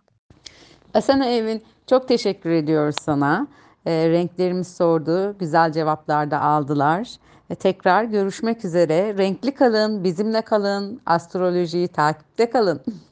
Asena 0.95 1.27
Evin 1.27 1.63
çok 1.87 2.09
teşekkür 2.09 2.51
ediyoruz 2.51 2.97
sana. 3.01 3.47
E, 3.87 4.11
renklerimiz 4.11 4.77
sordu, 4.77 5.39
güzel 5.39 5.73
cevaplar 5.73 6.31
da 6.31 6.41
aldılar. 6.41 7.17
E, 7.51 7.55
tekrar 7.55 8.05
görüşmek 8.05 8.65
üzere. 8.65 9.19
Renkli 9.19 9.55
kalın, 9.55 10.05
bizimle 10.05 10.43
kalın, 10.43 11.01
astrolojiyi 11.07 11.89
takipte 11.89 12.51
kalın. 12.51 12.81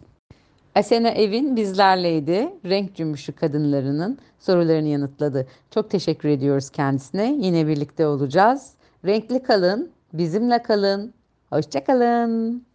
Asena 0.74 1.08
Evin 1.08 1.56
bizlerleydi. 1.56 2.50
Renk 2.64 2.94
cümbüşü 2.94 3.32
kadınlarının 3.32 4.18
sorularını 4.38 4.88
yanıtladı. 4.88 5.46
Çok 5.70 5.90
teşekkür 5.90 6.28
ediyoruz 6.28 6.70
kendisine. 6.70 7.36
Yine 7.40 7.66
birlikte 7.66 8.06
olacağız. 8.06 8.74
Renkli 9.04 9.42
kalın, 9.42 9.90
Bizimle 10.12 10.62
kalın. 10.62 11.14
Hoşça 11.50 11.84
kalın. 11.84 12.69